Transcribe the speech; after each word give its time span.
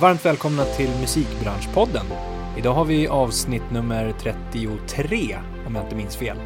Varmt 0.00 0.24
välkomna 0.24 0.64
till 0.64 0.90
Musikbranschpodden. 1.00 2.06
Idag 2.58 2.74
har 2.74 2.84
vi 2.84 3.08
avsnitt 3.08 3.62
nummer 3.72 4.12
33, 4.12 5.36
om 5.66 5.74
jag 5.74 5.84
inte 5.84 5.96
minns 5.96 6.16
fel. 6.16 6.36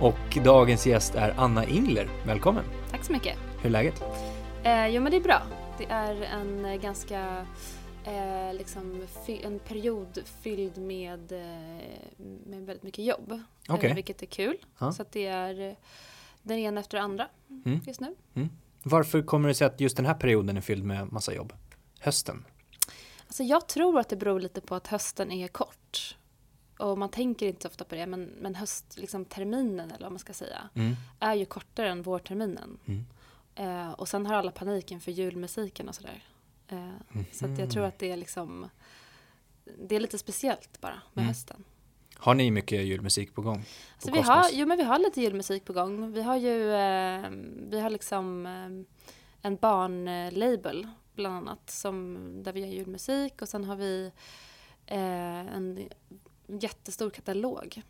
Och 0.00 0.38
dagens 0.44 0.86
gäst 0.86 1.14
är 1.14 1.34
Anna 1.36 1.66
Ingler. 1.66 2.08
Välkommen! 2.26 2.64
Tack 2.90 3.04
så 3.04 3.12
mycket! 3.12 3.38
Hur 3.58 3.66
är 3.66 3.70
läget? 3.70 4.02
Eh, 4.64 4.86
jo 4.86 5.02
men 5.02 5.10
det 5.12 5.16
är 5.16 5.20
bra. 5.20 5.42
Det 5.78 5.84
är 5.84 6.22
en 6.22 6.64
eh, 6.64 6.80
ganska 6.80 7.46
eh, 8.04 8.54
liksom 8.54 9.06
en 9.42 9.58
period 9.58 10.18
fylld 10.42 10.78
med, 10.78 11.32
eh, 11.32 11.86
med 12.46 12.66
väldigt 12.66 12.82
mycket 12.82 13.04
jobb. 13.04 13.40
Okay. 13.68 13.90
Eh, 13.90 13.94
vilket 13.94 14.22
är 14.22 14.26
kul. 14.26 14.56
Ja. 14.78 14.92
Så 14.92 15.02
att 15.02 15.12
det 15.12 15.26
är 15.26 15.76
den 16.42 16.58
ena 16.58 16.80
efter 16.80 16.98
den 16.98 17.04
andra 17.04 17.28
mm. 17.64 17.80
just 17.86 18.00
nu. 18.00 18.14
Mm. 18.34 18.48
Varför 18.82 19.22
kommer 19.22 19.48
det 19.48 19.54
sig 19.54 19.66
att 19.66 19.80
just 19.80 19.96
den 19.96 20.06
här 20.06 20.14
perioden 20.14 20.56
är 20.56 20.60
fylld 20.60 20.84
med 20.84 21.12
massa 21.12 21.34
jobb? 21.34 21.52
Hösten? 22.00 22.44
Alltså 23.30 23.42
jag 23.42 23.66
tror 23.66 23.98
att 23.98 24.08
det 24.08 24.16
beror 24.16 24.40
lite 24.40 24.60
på 24.60 24.74
att 24.74 24.86
hösten 24.86 25.32
är 25.32 25.48
kort. 25.48 26.16
Och 26.78 26.98
man 26.98 27.08
tänker 27.08 27.46
inte 27.46 27.62
så 27.62 27.68
ofta 27.68 27.84
på 27.84 27.94
det, 27.94 28.06
men, 28.06 28.24
men 28.24 28.54
höstterminen 28.54 29.76
liksom 29.76 29.94
eller 29.94 30.04
vad 30.04 30.12
man 30.12 30.18
ska 30.18 30.32
säga, 30.32 30.68
mm. 30.74 30.96
är 31.20 31.34
ju 31.34 31.44
kortare 31.44 31.90
än 31.90 32.02
vårterminen. 32.02 32.78
Mm. 32.86 33.06
Eh, 33.54 33.92
och 33.92 34.08
sen 34.08 34.26
har 34.26 34.34
alla 34.34 34.50
panik 34.50 34.90
inför 34.90 35.12
julmusiken 35.12 35.88
och 35.88 35.94
sådär. 35.94 36.24
Eh, 36.68 36.78
mm. 36.78 37.24
Så 37.32 37.46
jag 37.58 37.70
tror 37.70 37.84
att 37.84 37.98
det 37.98 38.10
är 38.12 38.16
liksom, 38.16 38.68
det 39.78 39.96
är 39.96 40.00
lite 40.00 40.18
speciellt 40.18 40.80
bara 40.80 41.02
med 41.12 41.22
mm. 41.22 41.28
hösten. 41.28 41.64
Har 42.16 42.34
ni 42.34 42.50
mycket 42.50 42.84
julmusik 42.84 43.34
på 43.34 43.42
gång? 43.42 43.58
På 43.58 43.68
alltså 43.94 44.12
vi 44.12 44.20
har, 44.20 44.46
jo 44.52 44.66
men 44.66 44.78
vi 44.78 44.84
har 44.84 44.98
lite 44.98 45.20
julmusik 45.20 45.64
på 45.64 45.72
gång. 45.72 46.12
Vi 46.12 46.22
har 46.22 46.36
ju, 46.36 46.72
eh, 46.72 47.30
vi 47.70 47.80
har 47.80 47.90
liksom 47.90 48.46
eh, 48.46 48.96
en 49.42 49.56
barnlabel 49.56 50.86
bland 51.14 51.36
annat 51.36 51.70
som, 51.70 52.18
där 52.42 52.52
vi 52.52 52.60
gör 52.60 52.68
julmusik 52.68 53.42
och 53.42 53.48
sen 53.48 53.64
har 53.64 53.76
vi 53.76 54.12
eh, 54.86 55.54
en 55.56 55.88
jättestor 56.46 57.10
katalog 57.10 57.82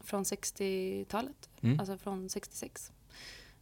från 0.00 0.24
60-talet, 0.24 1.50
mm. 1.60 1.80
alltså 1.80 1.98
från 1.98 2.28
66. 2.28 2.92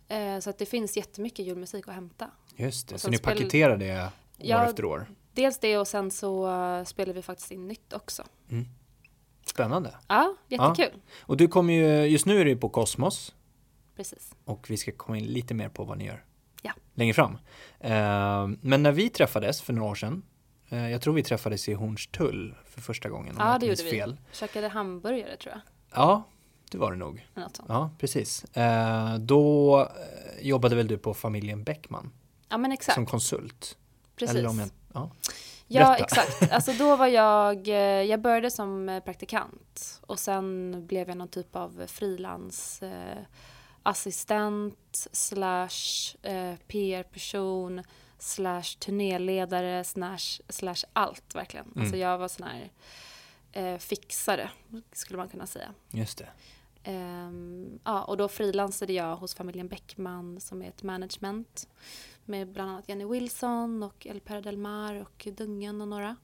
Eh, 0.08 0.38
så 0.38 0.50
att 0.50 0.58
det 0.58 0.66
finns 0.66 0.96
jättemycket 0.96 1.46
julmusik 1.46 1.88
att 1.88 1.94
hämta. 1.94 2.30
Just 2.56 2.88
det, 2.88 2.98
så 2.98 3.10
ni 3.10 3.18
paketerar 3.18 3.76
det 3.76 4.02
år 4.02 4.10
ja, 4.36 4.66
efter 4.66 4.84
år? 4.84 5.06
Dels 5.32 5.58
det 5.58 5.78
och 5.78 5.88
sen 5.88 6.10
så 6.10 6.48
uh, 6.48 6.84
spelar 6.84 7.14
vi 7.14 7.22
faktiskt 7.22 7.50
in 7.50 7.68
nytt 7.68 7.92
också. 7.92 8.22
Mm. 8.50 8.64
Spännande. 9.44 9.94
Ja, 10.08 10.36
jättekul. 10.48 10.90
Ja. 10.94 11.00
Och 11.26 11.36
du 11.36 11.48
kommer 11.48 11.74
ju, 11.74 12.04
just 12.06 12.26
nu 12.26 12.40
är 12.40 12.44
du 12.44 12.56
på 12.56 12.68
Kosmos. 12.68 13.34
Precis. 13.96 14.34
Och 14.44 14.70
vi 14.70 14.76
ska 14.76 14.92
komma 14.92 15.18
in 15.18 15.24
lite 15.24 15.54
mer 15.54 15.68
på 15.68 15.84
vad 15.84 15.98
ni 15.98 16.06
gör 16.06 16.24
ja. 16.62 16.72
längre 16.94 17.14
fram. 17.14 17.32
Uh, 17.32 18.56
men 18.60 18.82
när 18.82 18.92
vi 18.92 19.08
träffades 19.08 19.62
för 19.62 19.72
några 19.72 19.90
år 19.90 19.94
sedan, 19.94 20.22
uh, 20.72 20.90
jag 20.90 21.02
tror 21.02 21.14
vi 21.14 21.22
träffades 21.22 21.68
i 21.68 21.74
Hornstull 21.74 22.54
för 22.64 22.80
första 22.80 23.08
gången. 23.08 23.36
Ja, 23.38 23.58
det 23.60 23.66
gjorde 23.66 23.82
vi. 23.82 23.90
Fel. 23.90 24.16
Käkade 24.32 24.68
hamburgare 24.68 25.36
tror 25.36 25.54
jag. 25.54 25.60
Ja, 25.94 26.22
det 26.70 26.78
var 26.78 26.90
det 26.90 26.98
nog. 26.98 27.28
Ja, 27.68 27.90
precis. 27.98 28.44
Uh, 28.56 29.14
då 29.18 29.88
jobbade 30.40 30.76
väl 30.76 30.86
du 30.86 30.98
på 30.98 31.14
familjen 31.14 31.64
Bäckman? 31.64 32.12
Ja, 32.48 32.58
men 32.58 32.72
exakt. 32.72 32.94
Som 32.94 33.06
konsult? 33.06 33.78
Precis. 34.16 34.36
Eller 34.36 34.48
om 34.48 34.58
jag, 34.58 34.68
ja. 34.92 35.10
Ja, 35.66 35.96
exakt. 35.96 36.52
Alltså 36.52 36.72
då 36.72 36.96
var 36.96 37.06
jag, 37.06 37.68
jag 38.06 38.20
började 38.20 38.50
som 38.50 39.00
praktikant 39.04 40.00
och 40.06 40.18
sen 40.18 40.74
blev 40.86 41.08
jag 41.08 41.16
någon 41.16 41.28
typ 41.28 41.56
av 41.56 41.82
frilans 41.86 42.82
assistent 43.82 45.08
slash 45.12 46.16
eh, 46.22 46.54
PR-person 46.66 47.82
slash 48.18 48.78
turnéledare 48.78 49.84
slash, 49.84 50.40
slash 50.48 50.84
allt 50.92 51.34
verkligen. 51.34 51.66
Mm. 51.66 51.80
Alltså 51.80 51.96
jag 51.96 52.18
var 52.18 52.28
sån 52.28 52.46
här 52.46 52.70
eh, 53.52 53.78
fixare 53.78 54.50
skulle 54.92 55.18
man 55.18 55.28
kunna 55.28 55.46
säga. 55.46 55.74
Just 55.90 56.18
det. 56.18 56.28
Um, 56.84 57.80
ja, 57.84 58.04
och 58.04 58.16
då 58.16 58.28
frilansade 58.28 58.92
jag 58.92 59.16
hos 59.16 59.34
familjen 59.34 59.68
Bäckman 59.68 60.40
som 60.40 60.62
är 60.62 60.68
ett 60.68 60.82
management 60.82 61.68
med 62.24 62.48
bland 62.48 62.70
annat 62.70 62.88
Jenny 62.88 63.04
Wilson 63.04 63.82
och 63.82 64.06
El 64.06 64.20
Per 64.20 64.42
Del 64.42 64.56
Mar 64.56 64.94
och 64.94 65.28
Dungen 65.36 65.80
och 65.80 65.88
några. 65.88 66.16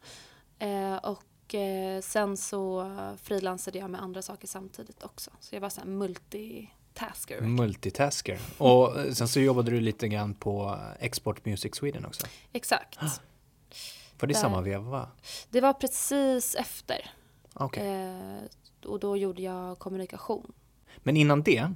Uh, 0.63 0.97
och 0.97 1.55
uh, 1.55 2.01
sen 2.01 2.37
så 2.37 2.91
frilansade 3.23 3.79
jag 3.79 3.91
med 3.91 4.03
andra 4.03 4.23
saker 4.23 4.49
samtidigt 4.49 5.03
också. 5.03 5.31
Så 5.41 5.55
jag 5.55 5.61
var 5.61 5.71
så 5.71 5.81
här 5.81 5.89
multi 5.89 6.69
multitasker. 7.01 7.41
Multitasker. 7.41 8.39
Och 8.59 9.17
sen 9.17 9.29
så 9.29 9.41
jobbade 9.41 9.71
du 9.71 9.81
lite 9.81 10.09
grann 10.09 10.35
på 10.35 10.79
Export 11.01 11.45
Music 11.45 11.75
Sweden 11.75 12.05
också. 12.05 12.27
Exakt. 12.53 12.99
Var 14.21 14.27
det 14.27 14.35
Där. 14.35 14.41
samma 14.41 14.61
veva? 14.61 14.91
Va? 14.91 15.09
Det 15.51 15.61
var 15.61 15.73
precis 15.73 16.55
efter. 16.55 17.11
Okay. 17.55 17.87
Eh, 17.87 18.43
och 18.85 19.01
då 19.01 19.17
gjorde 19.17 19.43
jag 19.43 19.79
kommunikation. 19.79 20.53
Men 20.97 21.17
innan 21.17 21.43
det, 21.43 21.73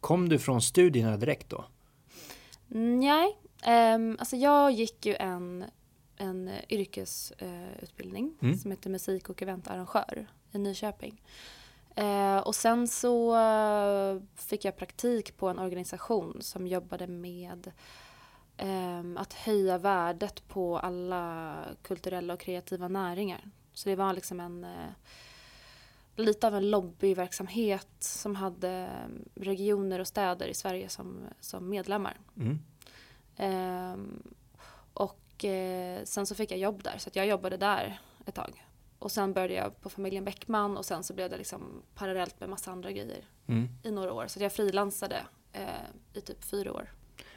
kom 0.00 0.28
du 0.28 0.38
från 0.38 0.62
studierna 0.62 1.16
direkt 1.16 1.50
då? 1.50 1.64
Nej, 2.78 3.36
eh, 3.62 3.98
alltså 4.18 4.36
jag 4.36 4.72
gick 4.72 5.06
ju 5.06 5.14
en, 5.14 5.64
en 6.16 6.50
yrkesutbildning 6.68 8.36
eh, 8.40 8.46
mm. 8.46 8.58
som 8.58 8.70
heter 8.70 8.90
musik 8.90 9.28
och 9.28 9.42
eventarrangör 9.42 10.26
i 10.52 10.58
Nyköping. 10.58 11.22
Eh, 11.96 12.38
och 12.38 12.54
sen 12.54 12.88
så 12.88 13.36
uh, 13.36 14.22
fick 14.34 14.64
jag 14.64 14.76
praktik 14.76 15.36
på 15.36 15.48
en 15.48 15.58
organisation 15.58 16.38
som 16.40 16.66
jobbade 16.66 17.06
med 17.06 17.72
um, 18.62 19.16
att 19.16 19.32
höja 19.32 19.78
värdet 19.78 20.48
på 20.48 20.78
alla 20.78 21.56
kulturella 21.82 22.34
och 22.34 22.40
kreativa 22.40 22.88
näringar. 22.88 23.50
Så 23.72 23.88
det 23.88 23.96
var 23.96 24.12
liksom 24.12 24.40
en 24.40 24.64
uh, 24.64 24.90
lite 26.16 26.46
av 26.46 26.54
en 26.54 26.70
lobbyverksamhet 26.70 27.88
som 27.98 28.34
hade 28.34 28.88
regioner 29.34 29.98
och 29.98 30.06
städer 30.08 30.48
i 30.48 30.54
Sverige 30.54 30.88
som, 30.88 31.18
som 31.40 31.68
medlemmar. 31.68 32.16
Mm. 32.36 32.58
Um, 33.92 34.22
och 34.92 35.44
uh, 35.44 36.04
sen 36.04 36.26
så 36.26 36.34
fick 36.34 36.50
jag 36.50 36.58
jobb 36.58 36.82
där 36.82 36.98
så 36.98 37.10
jag 37.12 37.26
jobbade 37.26 37.56
där 37.56 38.00
ett 38.26 38.34
tag. 38.34 38.65
Och 38.98 39.12
sen 39.12 39.32
började 39.32 39.54
jag 39.54 39.80
på 39.80 39.90
familjen 39.90 40.24
Bäckman 40.24 40.76
och 40.76 40.84
sen 40.84 41.02
så 41.02 41.14
blev 41.14 41.30
det 41.30 41.36
liksom 41.36 41.82
parallellt 41.94 42.40
med 42.40 42.48
massa 42.48 42.70
andra 42.70 42.92
grejer 42.92 43.24
mm. 43.46 43.68
i 43.82 43.90
några 43.90 44.12
år. 44.12 44.26
Så 44.26 44.42
jag 44.42 44.52
frilansade 44.52 45.22
eh, 45.52 45.60
i 46.12 46.20
typ 46.20 46.44
fyra 46.44 46.72
år. 46.72 46.92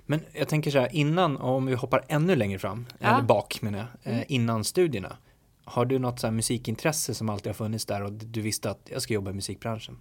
Men 0.05 0.21
jag 0.33 0.47
tänker 0.47 0.71
så 0.71 0.79
här 0.79 0.95
innan, 0.95 1.37
om 1.37 1.65
vi 1.65 1.73
hoppar 1.73 2.05
ännu 2.07 2.35
längre 2.35 2.59
fram, 2.59 2.85
ja. 2.99 3.07
eller 3.07 3.21
bak 3.21 3.61
menar 3.61 3.79
jag, 3.79 3.87
eh, 4.03 4.17
mm. 4.17 4.25
innan 4.27 4.63
studierna. 4.63 5.17
Har 5.63 5.85
du 5.85 5.99
något 5.99 6.19
så 6.19 6.31
musikintresse 6.31 7.13
som 7.13 7.29
alltid 7.29 7.47
har 7.47 7.53
funnits 7.53 7.85
där 7.85 8.03
och 8.03 8.11
du 8.11 8.41
visste 8.41 8.69
att 8.69 8.89
jag 8.91 9.01
ska 9.01 9.13
jobba 9.13 9.31
i 9.31 9.33
musikbranschen? 9.33 9.97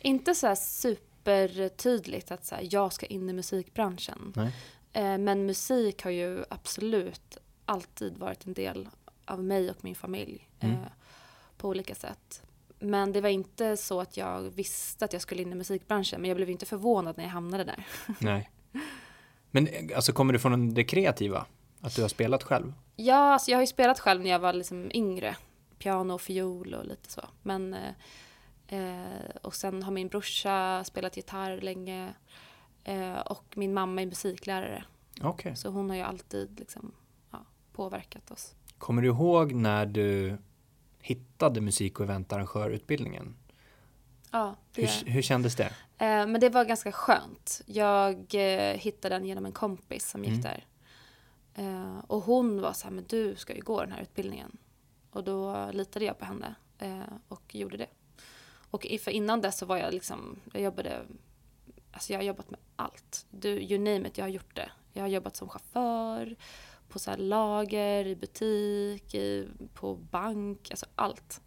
Inte 0.00 0.34
så 0.34 0.46
här 0.46 0.54
supertydligt 0.54 2.30
att 2.30 2.44
så 2.44 2.54
här, 2.54 2.68
jag 2.70 2.92
ska 2.92 3.06
in 3.06 3.30
i 3.30 3.32
musikbranschen. 3.32 4.32
Eh, 4.92 5.18
men 5.18 5.46
musik 5.46 6.04
har 6.04 6.10
ju 6.10 6.44
absolut 6.48 7.38
alltid 7.64 8.18
varit 8.18 8.46
en 8.46 8.52
del 8.52 8.88
av 9.26 9.44
mig 9.44 9.70
och 9.70 9.76
min 9.80 9.94
familj 9.94 10.48
mm. 10.60 10.74
eh, 10.74 10.88
på 11.56 11.68
olika 11.68 11.94
sätt. 11.94 12.42
Men 12.78 13.12
det 13.12 13.20
var 13.20 13.28
inte 13.28 13.76
så 13.76 14.00
att 14.00 14.16
jag 14.16 14.40
visste 14.42 15.04
att 15.04 15.12
jag 15.12 15.22
skulle 15.22 15.42
in 15.42 15.52
i 15.52 15.54
musikbranschen, 15.54 16.20
men 16.20 16.28
jag 16.28 16.36
blev 16.36 16.50
inte 16.50 16.66
förvånad 16.66 17.16
när 17.16 17.24
jag 17.24 17.30
hamnade 17.30 17.64
där. 17.64 17.86
Nej. 18.18 18.50
Men 19.50 19.68
alltså 19.94 20.12
kommer 20.12 20.32
du 20.32 20.38
från 20.38 20.74
det 20.74 20.84
kreativa? 20.84 21.46
Att 21.80 21.96
du 21.96 22.02
har 22.02 22.08
spelat 22.08 22.42
själv? 22.42 22.72
Ja, 22.96 23.32
alltså 23.32 23.50
jag 23.50 23.58
har 23.58 23.62
ju 23.62 23.66
spelat 23.66 24.00
själv 24.00 24.22
när 24.22 24.30
jag 24.30 24.38
var 24.38 24.52
liksom 24.52 24.90
yngre. 24.94 25.36
Piano 25.78 26.14
och 26.14 26.20
fiol 26.20 26.74
och 26.74 26.86
lite 26.86 27.12
så. 27.12 27.28
Men, 27.42 27.74
eh, 27.74 27.92
eh, 28.78 29.36
och 29.42 29.54
sen 29.54 29.82
har 29.82 29.92
min 29.92 30.08
brorsa 30.08 30.84
spelat 30.84 31.16
gitarr 31.16 31.60
länge. 31.60 32.14
Eh, 32.84 33.18
och 33.18 33.44
min 33.54 33.74
mamma 33.74 34.02
är 34.02 34.06
musiklärare. 34.06 34.84
Okay. 35.22 35.56
Så 35.56 35.68
hon 35.68 35.90
har 35.90 35.96
ju 35.96 36.02
alltid 36.02 36.58
liksom, 36.58 36.92
ja, 37.30 37.44
påverkat 37.72 38.30
oss. 38.30 38.54
Kommer 38.78 39.02
du 39.02 39.08
ihåg 39.08 39.52
när 39.52 39.86
du 39.86 40.36
hittade 41.00 41.60
musik 41.60 42.00
och 42.00 42.04
eventarrangörutbildningen? 42.04 43.36
Ja. 44.30 44.56
Hur, 44.74 45.10
hur 45.10 45.22
kändes 45.22 45.56
det? 45.56 45.72
Eh, 45.98 46.26
men 46.26 46.40
det 46.40 46.48
var 46.48 46.64
ganska 46.64 46.92
skönt. 46.92 47.62
Jag 47.66 48.34
eh, 48.34 48.76
hittade 48.76 49.14
den 49.14 49.24
genom 49.24 49.46
en 49.46 49.52
kompis 49.52 50.08
som 50.08 50.24
gick 50.24 50.32
mm. 50.32 50.42
där. 50.42 50.66
Eh, 51.54 51.98
och 52.06 52.22
hon 52.22 52.60
var 52.60 52.72
så 52.72 52.84
här, 52.84 52.90
men 52.94 53.04
du 53.08 53.36
ska 53.36 53.54
ju 53.54 53.60
gå 53.60 53.80
den 53.80 53.92
här 53.92 54.02
utbildningen. 54.02 54.56
Och 55.10 55.24
då 55.24 55.70
litade 55.72 56.04
jag 56.04 56.18
på 56.18 56.24
henne 56.24 56.54
eh, 56.78 57.14
och 57.28 57.54
gjorde 57.54 57.76
det. 57.76 57.88
Och 58.70 58.86
för 59.00 59.10
innan 59.10 59.40
dess 59.40 59.58
så 59.58 59.66
var 59.66 59.76
jag 59.76 59.94
liksom, 59.94 60.40
jag 60.52 60.62
jobbade, 60.62 61.02
alltså 61.92 62.12
jag 62.12 62.18
har 62.18 62.24
jobbat 62.24 62.50
med 62.50 62.60
allt. 62.76 63.26
Du, 63.30 63.48
you 63.48 63.78
name 63.78 64.08
it, 64.08 64.18
jag 64.18 64.24
har 64.24 64.30
gjort 64.30 64.56
det. 64.56 64.70
Jag 64.92 65.02
har 65.02 65.08
jobbat 65.08 65.36
som 65.36 65.48
chaufför, 65.48 66.36
på 66.88 66.98
så 66.98 67.16
lager, 67.16 68.06
i 68.06 68.16
butik, 68.16 69.14
i, 69.14 69.48
på 69.74 69.94
bank, 69.94 70.70
alltså 70.70 70.86
allt. 70.94 71.40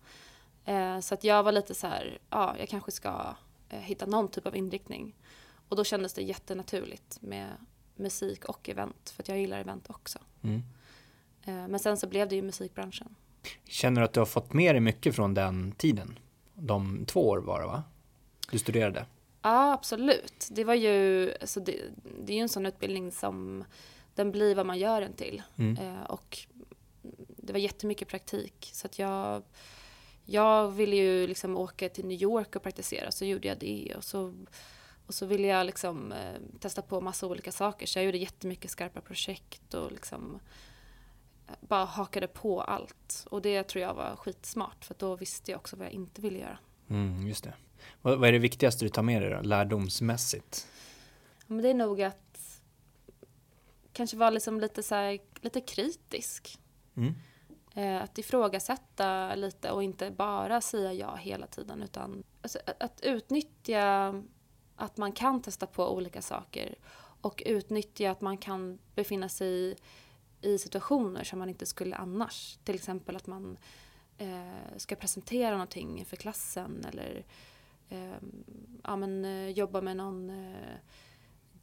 Eh, 0.65 0.99
så 0.99 1.13
att 1.13 1.23
jag 1.23 1.43
var 1.43 1.51
lite 1.51 1.75
så 1.75 1.87
här, 1.87 2.19
ja, 2.29 2.55
jag 2.59 2.69
kanske 2.69 2.91
ska 2.91 3.35
eh, 3.69 3.79
hitta 3.79 4.05
någon 4.05 4.27
typ 4.27 4.47
av 4.47 4.55
inriktning. 4.55 5.15
Och 5.69 5.75
då 5.75 5.83
kändes 5.83 6.13
det 6.13 6.21
jättenaturligt 6.21 7.21
med 7.21 7.49
musik 7.95 8.45
och 8.45 8.69
event, 8.69 9.09
för 9.15 9.23
att 9.23 9.27
jag 9.27 9.39
gillar 9.39 9.59
event 9.59 9.89
också. 9.89 10.19
Mm. 10.41 10.61
Eh, 11.43 11.67
men 11.67 11.79
sen 11.79 11.97
så 11.97 12.07
blev 12.07 12.29
det 12.29 12.35
ju 12.35 12.41
musikbranschen. 12.41 13.15
Känner 13.63 14.01
du 14.01 14.05
att 14.05 14.13
du 14.13 14.19
har 14.19 14.25
fått 14.25 14.53
med 14.53 14.75
dig 14.75 14.81
mycket 14.81 15.15
från 15.15 15.33
den 15.33 15.71
tiden? 15.71 16.19
De 16.53 17.05
två 17.05 17.27
år 17.27 17.37
var 17.37 17.59
det 17.59 17.67
va? 17.67 17.83
Du 18.51 18.59
studerade? 18.59 19.05
Ja, 19.41 19.73
absolut. 19.73 20.47
Det 20.51 20.63
var 20.63 20.73
ju, 20.73 21.31
alltså 21.41 21.59
det, 21.59 21.81
det 22.23 22.33
är 22.33 22.35
ju 22.37 22.41
en 22.41 22.49
sån 22.49 22.65
utbildning 22.65 23.11
som 23.11 23.63
den 24.19 24.31
blir 24.31 24.55
vad 24.55 24.65
man 24.65 24.79
gör 24.79 25.01
den 25.01 25.13
till. 25.13 25.43
Mm. 25.57 25.77
Eh, 25.77 26.03
och 26.03 26.37
det 27.37 27.53
var 27.53 27.59
jättemycket 27.59 28.07
praktik. 28.07 28.69
Så 28.73 28.87
att 28.87 28.99
jag, 28.99 29.43
jag 30.25 30.71
ville 30.71 30.95
ju 30.95 31.27
liksom 31.27 31.57
åka 31.57 31.89
till 31.89 32.05
New 32.05 32.21
York 32.21 32.55
och 32.55 32.63
praktisera, 32.63 33.11
så 33.11 33.25
gjorde 33.25 33.47
jag 33.47 33.57
det. 33.59 33.93
Och 33.97 34.03
så, 34.03 34.33
och 35.05 35.13
så 35.13 35.25
ville 35.25 35.47
jag 35.47 35.65
liksom 35.65 36.11
eh, 36.11 36.59
testa 36.59 36.81
på 36.81 37.01
massa 37.01 37.27
olika 37.27 37.51
saker. 37.51 37.85
Så 37.85 37.99
jag 37.99 38.05
gjorde 38.05 38.17
jättemycket 38.17 38.71
skarpa 38.71 39.01
projekt 39.01 39.73
och 39.73 39.91
liksom 39.91 40.39
eh, 41.47 41.53
bara 41.61 41.85
hakade 41.85 42.27
på 42.27 42.61
allt. 42.61 43.27
Och 43.31 43.41
det 43.41 43.63
tror 43.63 43.81
jag 43.81 43.93
var 43.93 44.15
skitsmart, 44.15 44.85
för 44.85 44.95
då 44.99 45.15
visste 45.15 45.51
jag 45.51 45.59
också 45.59 45.75
vad 45.75 45.85
jag 45.85 45.93
inte 45.93 46.21
ville 46.21 46.39
göra. 46.39 46.57
Mm, 46.89 47.27
just 47.27 47.43
det. 47.43 47.53
Vad, 48.01 48.19
vad 48.19 48.27
är 48.27 48.31
det 48.31 48.39
viktigaste 48.39 48.85
du 48.85 48.89
tar 48.89 49.03
med 49.03 49.21
dig 49.21 49.31
då, 49.31 49.41
lärdomsmässigt? 49.41 50.67
Ja, 51.37 51.53
men 51.53 51.61
det 51.61 51.69
är 51.69 51.73
nog 51.73 52.01
att 52.01 52.28
kanske 53.99 54.17
vara 54.17 54.29
liksom 54.29 54.59
lite, 54.59 54.83
så 54.83 54.95
här, 54.95 55.19
lite 55.41 55.61
kritisk. 55.61 56.59
Mm. 56.95 57.13
Eh, 57.75 58.03
att 58.03 58.17
ifrågasätta 58.17 59.35
lite 59.35 59.71
och 59.71 59.83
inte 59.83 60.11
bara 60.11 60.61
säga 60.61 60.93
ja 60.93 61.15
hela 61.15 61.47
tiden 61.47 61.83
utan 61.83 62.23
alltså, 62.41 62.59
att 62.79 63.01
utnyttja 63.01 64.13
att 64.75 64.97
man 64.97 65.11
kan 65.11 65.41
testa 65.41 65.67
på 65.67 65.95
olika 65.95 66.21
saker 66.21 66.75
och 67.21 67.43
utnyttja 67.45 68.11
att 68.11 68.21
man 68.21 68.37
kan 68.37 68.79
befinna 68.95 69.29
sig 69.29 69.75
i 70.41 70.57
situationer 70.57 71.23
som 71.23 71.39
man 71.39 71.49
inte 71.49 71.65
skulle 71.65 71.95
annars. 71.95 72.57
Till 72.63 72.75
exempel 72.75 73.15
att 73.15 73.27
man 73.27 73.57
eh, 74.17 74.77
ska 74.77 74.95
presentera 74.95 75.51
någonting 75.51 76.05
för 76.05 76.15
klassen 76.15 76.85
eller 76.89 77.25
eh, 77.89 78.17
ja, 78.83 78.95
men, 78.95 79.25
eh, 79.25 79.49
jobba 79.49 79.81
med 79.81 79.97
någon 79.97 80.29
eh, 80.29 80.77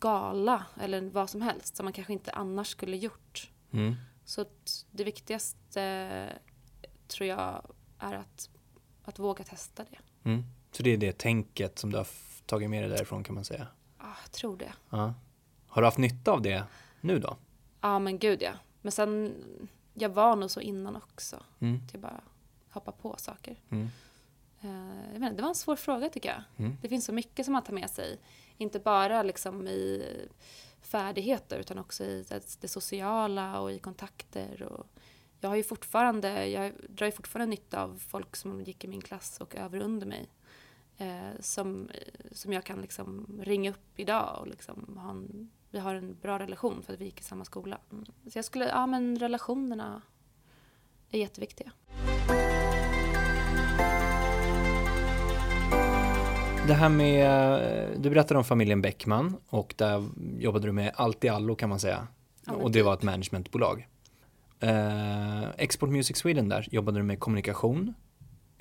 gala 0.00 0.66
eller 0.81 1.00
vad 1.00 1.31
som 1.31 1.43
helst 1.43 1.76
som 1.76 1.84
man 1.84 1.93
kanske 1.93 2.12
inte 2.12 2.31
annars 2.31 2.69
skulle 2.69 2.96
gjort. 2.96 3.50
Mm. 3.70 3.94
Så 4.25 4.44
det 4.90 5.04
viktigaste 5.04 6.32
tror 7.08 7.28
jag 7.28 7.75
är 7.98 8.14
att, 8.14 8.50
att 9.04 9.19
våga 9.19 9.44
testa 9.44 9.84
det. 9.84 10.28
Mm. 10.31 10.44
Så 10.70 10.82
det 10.82 10.90
är 10.90 10.96
det 10.96 11.19
tänket 11.19 11.78
som 11.78 11.93
du 11.93 11.96
har 11.96 12.06
tagit 12.46 12.70
med 12.70 12.82
dig 12.82 12.90
därifrån 12.90 13.25
kan 13.25 13.34
man 13.34 13.44
säga? 13.44 13.66
Ja, 13.98 14.16
jag 14.22 14.32
tror 14.32 14.56
det. 14.56 14.72
Ja. 14.90 15.14
Har 15.66 15.82
du 15.82 15.87
haft 15.87 15.98
nytta 15.98 16.32
av 16.32 16.43
det 16.43 16.64
nu 17.00 17.19
då? 17.19 17.37
Ja, 17.81 17.98
men 17.98 18.19
gud 18.19 18.43
ja. 18.43 18.52
Men 18.82 18.93
sen, 18.93 19.34
jag 19.94 20.08
var 20.08 20.37
nog 20.37 20.50
så 20.50 20.60
innan 20.60 20.96
också. 20.96 21.43
Mm. 21.60 21.88
Till 21.88 22.00
bara 22.00 22.20
hoppa 22.70 22.93
på 22.93 23.14
saker. 23.19 23.60
Mm. 23.70 23.88
Uh, 24.64 25.12
jag 25.12 25.20
vet, 25.20 25.37
det 25.37 25.43
var 25.43 25.48
en 25.48 25.54
svår 25.54 25.76
fråga 25.76 26.08
tycker 26.08 26.28
jag. 26.28 26.43
Mm. 26.56 26.76
Det 26.82 26.88
finns 26.88 27.04
så 27.04 27.12
mycket 27.12 27.44
som 27.44 27.52
man 27.52 27.62
tar 27.62 27.72
med 27.72 27.90
sig. 27.90 28.19
Inte 28.56 28.79
bara 28.79 29.23
liksom 29.23 29.69
i 29.69 30.05
färdigheter 30.81 31.58
utan 31.58 31.79
också 31.79 32.05
i 32.05 32.25
det 32.61 32.69
sociala 32.69 33.61
och 33.61 33.73
i 33.73 33.79
kontakter. 33.79 34.62
Och 34.62 34.87
jag 35.41 35.49
har 35.49 35.56
ju 35.56 35.62
fortfarande, 35.62 36.47
jag 36.47 36.73
drar 36.88 37.06
ju 37.06 37.12
fortfarande 37.12 37.50
nytta 37.50 37.82
av 37.82 38.03
folk 38.08 38.37
som 38.37 38.61
gick 38.61 38.85
i 38.85 38.88
min 38.88 39.00
klass 39.00 39.41
och 39.41 39.56
över 39.56 39.81
under 39.81 40.06
mig. 40.06 40.29
Eh, 40.99 41.41
som, 41.41 41.91
som 42.32 42.53
jag 42.53 42.64
kan 42.64 42.81
liksom 42.81 43.41
ringa 43.43 43.70
upp 43.70 43.99
idag 44.00 44.37
och 44.41 44.47
liksom 44.47 44.99
ha 44.99 45.11
en, 45.11 45.50
vi 45.70 45.79
har 45.79 45.94
en 45.94 46.17
bra 46.23 46.38
relation 46.38 46.82
för 46.82 46.93
att 46.93 47.00
vi 47.00 47.05
gick 47.05 47.20
i 47.20 47.25
samma 47.25 47.44
skola. 47.44 47.79
Mm. 47.93 48.05
Så 48.05 48.38
jag 48.38 48.44
skulle, 48.44 48.69
ja 48.69 48.87
men 48.87 49.19
relationerna 49.19 50.03
är 51.11 51.19
jätteviktiga. 51.19 51.73
Det 56.67 56.75
här 56.75 56.89
med, 56.89 58.01
du 58.01 58.11
berättade 58.11 58.39
om 58.39 58.45
familjen 58.45 58.83
Bäckman 58.83 59.37
och 59.49 59.75
där 59.77 60.09
jobbade 60.39 60.67
du 60.67 60.73
med 60.73 60.93
allt 60.95 61.25
i 61.25 61.29
allo 61.29 61.55
kan 61.55 61.69
man 61.69 61.81
säga. 61.81 62.09
Ja, 62.47 62.53
och 62.53 62.71
det 62.71 62.79
typ. 62.79 62.85
var 62.85 62.95
ett 62.95 63.03
managementbolag. 63.03 63.89
Eh, 64.61 65.43
Export 65.57 65.91
Music 65.91 66.17
Sweden 66.17 66.49
där 66.49 66.69
jobbade 66.71 66.99
du 66.99 67.03
med 67.03 67.21
kommunikation. 67.21 67.95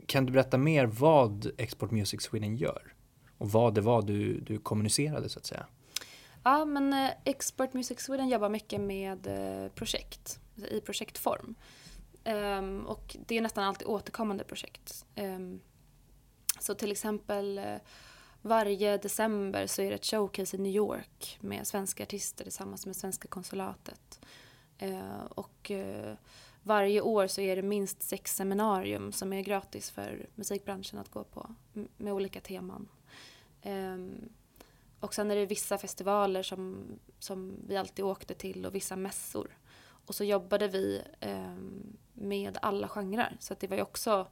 Kan 0.06 0.26
du 0.26 0.32
berätta 0.32 0.58
mer 0.58 0.86
vad 0.86 1.52
Export 1.58 1.92
Music 1.92 2.22
Sweden 2.22 2.56
gör? 2.56 2.94
Och 3.38 3.52
vad 3.52 3.74
det 3.74 3.82
var 3.82 4.02
du, 4.02 4.40
du 4.40 4.58
kommunicerade 4.58 5.30
så 5.30 5.40
att 5.40 5.46
säga? 5.46 5.66
Ja, 6.44 6.66
men 6.66 6.94
eh, 6.94 7.12
Export 7.24 7.74
Music 7.74 8.00
Sweden 8.00 8.30
jobbar 8.30 8.50
mycket 8.50 8.82
med 8.82 9.28
eh, 9.28 9.72
projekt, 9.72 10.40
i 10.72 10.82
projektform. 10.82 11.56
Um, 12.26 12.86
och 12.86 13.18
det 13.28 13.38
är 13.38 13.42
nästan 13.42 13.64
alltid 13.64 13.88
återkommande 13.88 14.44
projekt. 14.44 15.06
Um, 15.16 15.60
så 16.60 16.76
till 16.76 16.92
exempel 16.92 17.58
eh, 17.58 17.76
varje 18.42 18.98
december 18.98 19.68
så 19.68 19.82
är 19.82 19.90
det 19.90 19.96
ett 19.96 20.06
showcase 20.06 20.58
i 20.58 20.60
New 20.60 20.76
York 20.76 21.38
med 21.42 21.68
svenska 21.68 22.04
artister 22.04 22.44
tillsammans 22.44 22.86
med 22.86 22.96
svenska 22.96 23.28
konsulatet. 23.28 24.20
Eh, 24.78 25.26
och 25.30 25.72
eh, 25.72 26.14
varje 26.64 27.02
år 27.02 27.28
så 27.28 27.42
är 27.42 27.56
det 27.56 27.62
minst 27.62 28.02
sex 28.02 28.36
seminarium 28.36 29.12
som 29.12 29.34
är 29.34 29.42
gratis 29.42 29.92
för 29.92 30.30
musikbranschen 30.36 31.00
att 31.00 31.12
gå 31.12 31.24
på 31.24 31.56
med 31.98 32.14
olika 32.14 32.42
teman. 32.42 32.88
Ehm, 33.62 34.30
och 35.00 35.14
sen 35.14 35.32
är 35.32 35.36
det 35.36 35.46
vissa 35.46 35.78
festivaler 35.78 36.44
som, 36.44 36.86
som 37.20 37.56
vi 37.68 37.78
alltid 37.78 38.06
åkte 38.06 38.34
till 38.34 38.66
och 38.66 38.76
vissa 38.76 38.96
mässor. 38.96 39.58
Och 39.82 40.16
så 40.16 40.24
jobbade 40.24 40.68
vi 40.68 41.02
ehm, 41.20 41.98
med 42.14 42.58
alla 42.62 42.88
genrer 42.88 43.38
så 43.40 43.54
att 43.54 43.60
det 43.60 43.68
var 43.68 43.78
ju 43.78 43.84
också 43.84 44.28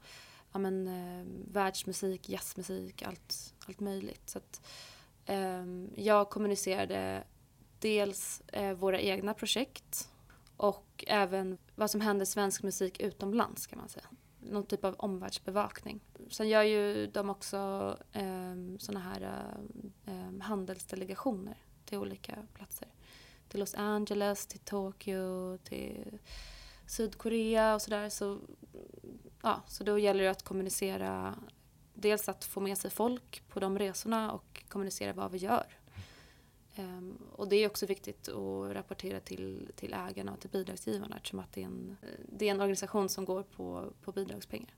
ja, 0.54 0.60
men, 0.60 0.88
eh, 0.88 1.26
världsmusik, 1.54 2.30
jazzmusik, 2.30 3.02
allt, 3.02 3.54
allt 3.68 3.80
möjligt. 3.80 4.30
Så 4.30 4.38
att, 4.38 4.62
eh, 5.26 5.66
jag 5.96 6.30
kommunicerade 6.30 7.24
dels 7.80 8.42
eh, 8.48 8.74
våra 8.74 9.00
egna 9.00 9.34
projekt 9.34 10.10
och 10.58 11.04
även 11.08 11.58
vad 11.76 11.92
som 11.92 12.02
händer 12.02 12.26
svensk 12.26 12.64
musik 12.64 13.00
utomlands 13.00 13.68
kan 13.68 13.80
man 13.80 13.90
säga. 13.90 14.06
Någon 14.40 14.66
typ 14.66 14.86
av 14.86 14.96
omvärldsbevakning. 14.98 16.00
Sen 16.30 16.50
gör 16.50 16.64
ju 16.64 17.08
de 17.08 17.30
också 17.30 17.58
eh, 18.12 18.56
sådana 18.80 19.00
här 19.00 19.22
eh, 19.22 20.14
ehm, 20.14 20.42
handelsdelegationer 20.42 21.58
till 21.86 21.98
olika 21.98 22.36
platser. 22.54 22.88
Till 23.48 23.60
Los 23.60 23.76
Angeles, 23.76 24.48
till 24.48 24.60
Tokyo, 24.60 25.58
till 25.58 26.20
Sydkorea 26.88 27.76
och 27.76 27.82
sådär. 27.82 28.10
Så 28.10 28.40
ja, 29.44 29.62
så 29.68 29.84
då 29.84 30.00
gäller 30.00 30.24
det 30.24 30.30
att 30.32 30.44
kommunicera, 30.44 31.36
dels 31.94 32.30
att 32.30 32.44
få 32.44 32.60
med 32.60 32.78
sig 32.78 32.92
folk 32.92 33.44
på 33.50 33.60
de 33.60 33.80
resorna 33.80 34.32
och 34.32 34.64
kommunicera 34.68 35.14
vad 35.14 35.32
vi 35.32 35.38
gör. 35.38 35.66
Um, 36.76 37.18
och 37.32 37.48
det 37.48 37.56
är 37.56 37.68
också 37.68 37.86
viktigt 37.86 38.30
att 38.30 38.76
rapportera 38.76 39.20
till, 39.20 39.72
till 39.76 39.94
ägarna 39.94 40.34
och 40.34 40.40
till 40.40 40.50
bidragsgivarna 40.50 41.16
eftersom 41.16 41.40
att 41.40 41.54
det 41.54 41.62
är 41.62 41.66
en, 41.66 41.98
det 42.30 42.48
är 42.48 42.52
en 42.52 42.62
organisation 42.62 43.10
som 43.10 43.26
går 43.26 43.44
på, 43.44 43.94
på 44.02 44.12
bidragspengar. 44.12 44.76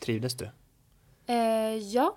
Trivdes 0.00 0.34
du? 0.34 0.44
Uh, 1.28 1.76
ja, 1.76 2.16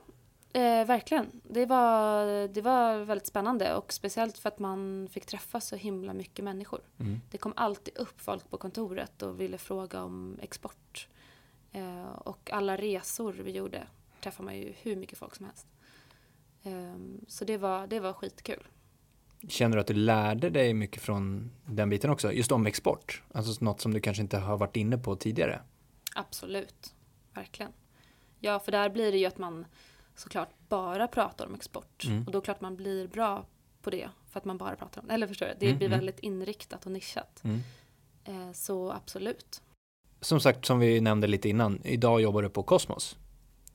uh, 0.55 0.85
verkligen. 0.85 1.41
Det 1.43 1.65
var, 1.65 2.47
det 2.47 2.61
var 2.61 2.97
väldigt 2.97 3.27
spännande 3.27 3.75
och 3.75 3.93
speciellt 3.93 4.37
för 4.37 4.49
att 4.49 4.59
man 4.59 5.07
fick 5.11 5.25
träffa 5.25 5.61
så 5.61 5.75
himla 5.75 6.13
mycket 6.13 6.45
människor. 6.45 6.81
Mm. 6.97 7.21
Det 7.31 7.37
kom 7.37 7.53
alltid 7.55 7.97
upp 7.97 8.21
folk 8.21 8.49
på 8.49 8.57
kontoret 8.57 9.21
och 9.21 9.41
ville 9.41 9.57
fråga 9.57 10.03
om 10.03 10.39
export. 10.41 11.07
Eh, 11.75 12.11
och 12.11 12.51
alla 12.51 12.77
resor 12.77 13.33
vi 13.33 13.51
gjorde 13.51 13.87
träffade 14.21 14.45
man 14.45 14.57
ju 14.57 14.73
hur 14.81 14.95
mycket 14.95 15.17
folk 15.17 15.35
som 15.35 15.45
helst. 15.45 15.67
Eh, 16.63 16.95
så 17.27 17.45
det 17.45 17.57
var, 17.57 17.87
det 17.87 17.99
var 17.99 18.13
skitkul. 18.13 18.67
Känner 19.47 19.77
du 19.77 19.81
att 19.81 19.87
du 19.87 19.93
lärde 19.93 20.49
dig 20.49 20.73
mycket 20.73 21.01
från 21.01 21.51
den 21.65 21.89
biten 21.89 22.09
också? 22.09 22.31
Just 22.31 22.51
om 22.51 22.65
export? 22.65 23.23
Alltså 23.33 23.63
något 23.63 23.81
som 23.81 23.93
du 23.93 23.99
kanske 23.99 24.23
inte 24.23 24.37
har 24.37 24.57
varit 24.57 24.75
inne 24.75 24.97
på 24.97 25.15
tidigare? 25.15 25.61
Absolut, 26.15 26.95
verkligen. 27.33 27.71
Ja, 28.39 28.59
för 28.59 28.71
där 28.71 28.89
blir 28.89 29.11
det 29.11 29.17
ju 29.17 29.25
att 29.25 29.37
man 29.37 29.65
såklart 30.15 30.49
bara 30.69 31.07
pratar 31.07 31.45
om 31.45 31.55
export. 31.55 32.05
Mm. 32.05 32.23
Och 32.25 32.31
då 32.31 32.41
klart 32.41 32.61
man 32.61 32.75
blir 32.75 33.07
bra 33.07 33.45
på 33.81 33.89
det 33.89 34.09
för 34.29 34.39
att 34.39 34.45
man 34.45 34.57
bara 34.57 34.75
pratar 34.75 35.01
om 35.01 35.07
det. 35.07 35.13
Eller 35.13 35.27
förstår 35.27 35.45
du? 35.45 35.53
Det 35.59 35.65
mm, 35.65 35.77
blir 35.77 35.87
mm. 35.87 35.99
väldigt 35.99 36.19
inriktat 36.19 36.85
och 36.85 36.91
nischat. 36.91 37.43
Mm. 37.43 37.59
Eh, 38.23 38.51
så 38.51 38.91
absolut 38.91 39.61
som 40.25 40.39
sagt, 40.39 40.65
som 40.65 40.79
vi 40.79 41.01
nämnde 41.01 41.27
lite 41.27 41.49
innan, 41.49 41.81
idag 41.83 42.21
jobbar 42.21 42.41
du 42.41 42.49
på 42.49 42.63
Cosmos. 42.63 43.17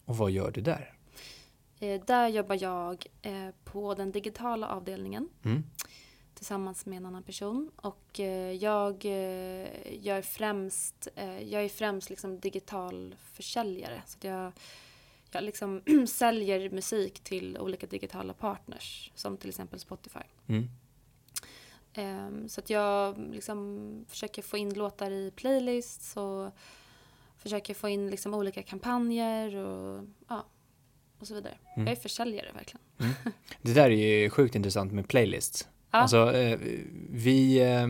Och 0.05 0.17
vad 0.17 0.31
gör 0.31 0.51
du 0.51 0.61
där? 0.61 0.95
Eh, 1.81 2.01
där 2.07 2.29
jobbar 2.29 2.59
jag 2.63 3.07
eh, 3.23 3.49
på 3.65 3.95
den 3.95 4.13
digitala 4.13 4.69
avdelningen 4.69 5.29
mm. 5.45 5.65
tillsammans 6.35 6.87
med 6.87 6.97
en 6.97 7.07
annan 7.07 7.23
person. 7.23 7.71
Och 7.77 8.21
eh, 8.21 8.53
jag, 8.53 9.05
jag 10.01 10.19
är 10.19 10.23
främst, 10.23 11.09
jag 11.41 11.65
är 11.65 11.69
främst 11.69 12.11
liksom 12.11 12.41
digital 12.41 13.15
försäljare. 13.33 14.03
Så 14.07 14.19
jag, 14.21 14.53
jag 15.31 15.45
liksom 15.45 15.83
säljer 16.09 16.71
musik 16.71 17.21
till 17.21 17.59
olika 17.59 17.87
digitala 17.87 18.33
partners 18.33 19.11
som 19.15 19.37
till 19.37 19.49
exempel 19.49 19.79
Spotify. 19.79 20.25
Mm. 20.47 20.69
Um, 21.97 22.49
så 22.49 22.61
att 22.61 22.71
jag 22.71 23.19
liksom 23.19 24.05
försöker 24.09 24.43
få 24.43 24.57
in 24.57 24.75
låtar 24.75 25.11
i 25.11 25.33
playlists 25.37 26.17
och 26.17 26.51
försöker 27.37 27.75
få 27.75 27.89
in 27.89 28.11
liksom 28.11 28.35
olika 28.35 28.63
kampanjer 28.63 29.57
och, 29.57 30.05
ja, 30.29 30.47
och 31.19 31.27
så 31.27 31.35
vidare. 31.35 31.55
Mm. 31.77 31.87
Jag 31.87 31.97
är 31.97 32.01
försäljare 32.01 32.53
verkligen. 32.55 32.81
Mm. 33.01 33.13
Det 33.63 33.73
där 33.73 33.91
är 33.91 34.21
ju 34.21 34.31
sjukt 34.31 34.55
intressant 34.55 34.93
med 34.93 35.09
playlists. 35.09 35.69
Ja. 35.91 35.99
Alltså, 35.99 36.33
eh, 36.33 36.59
vi, 37.11 37.61
eh, 37.61 37.89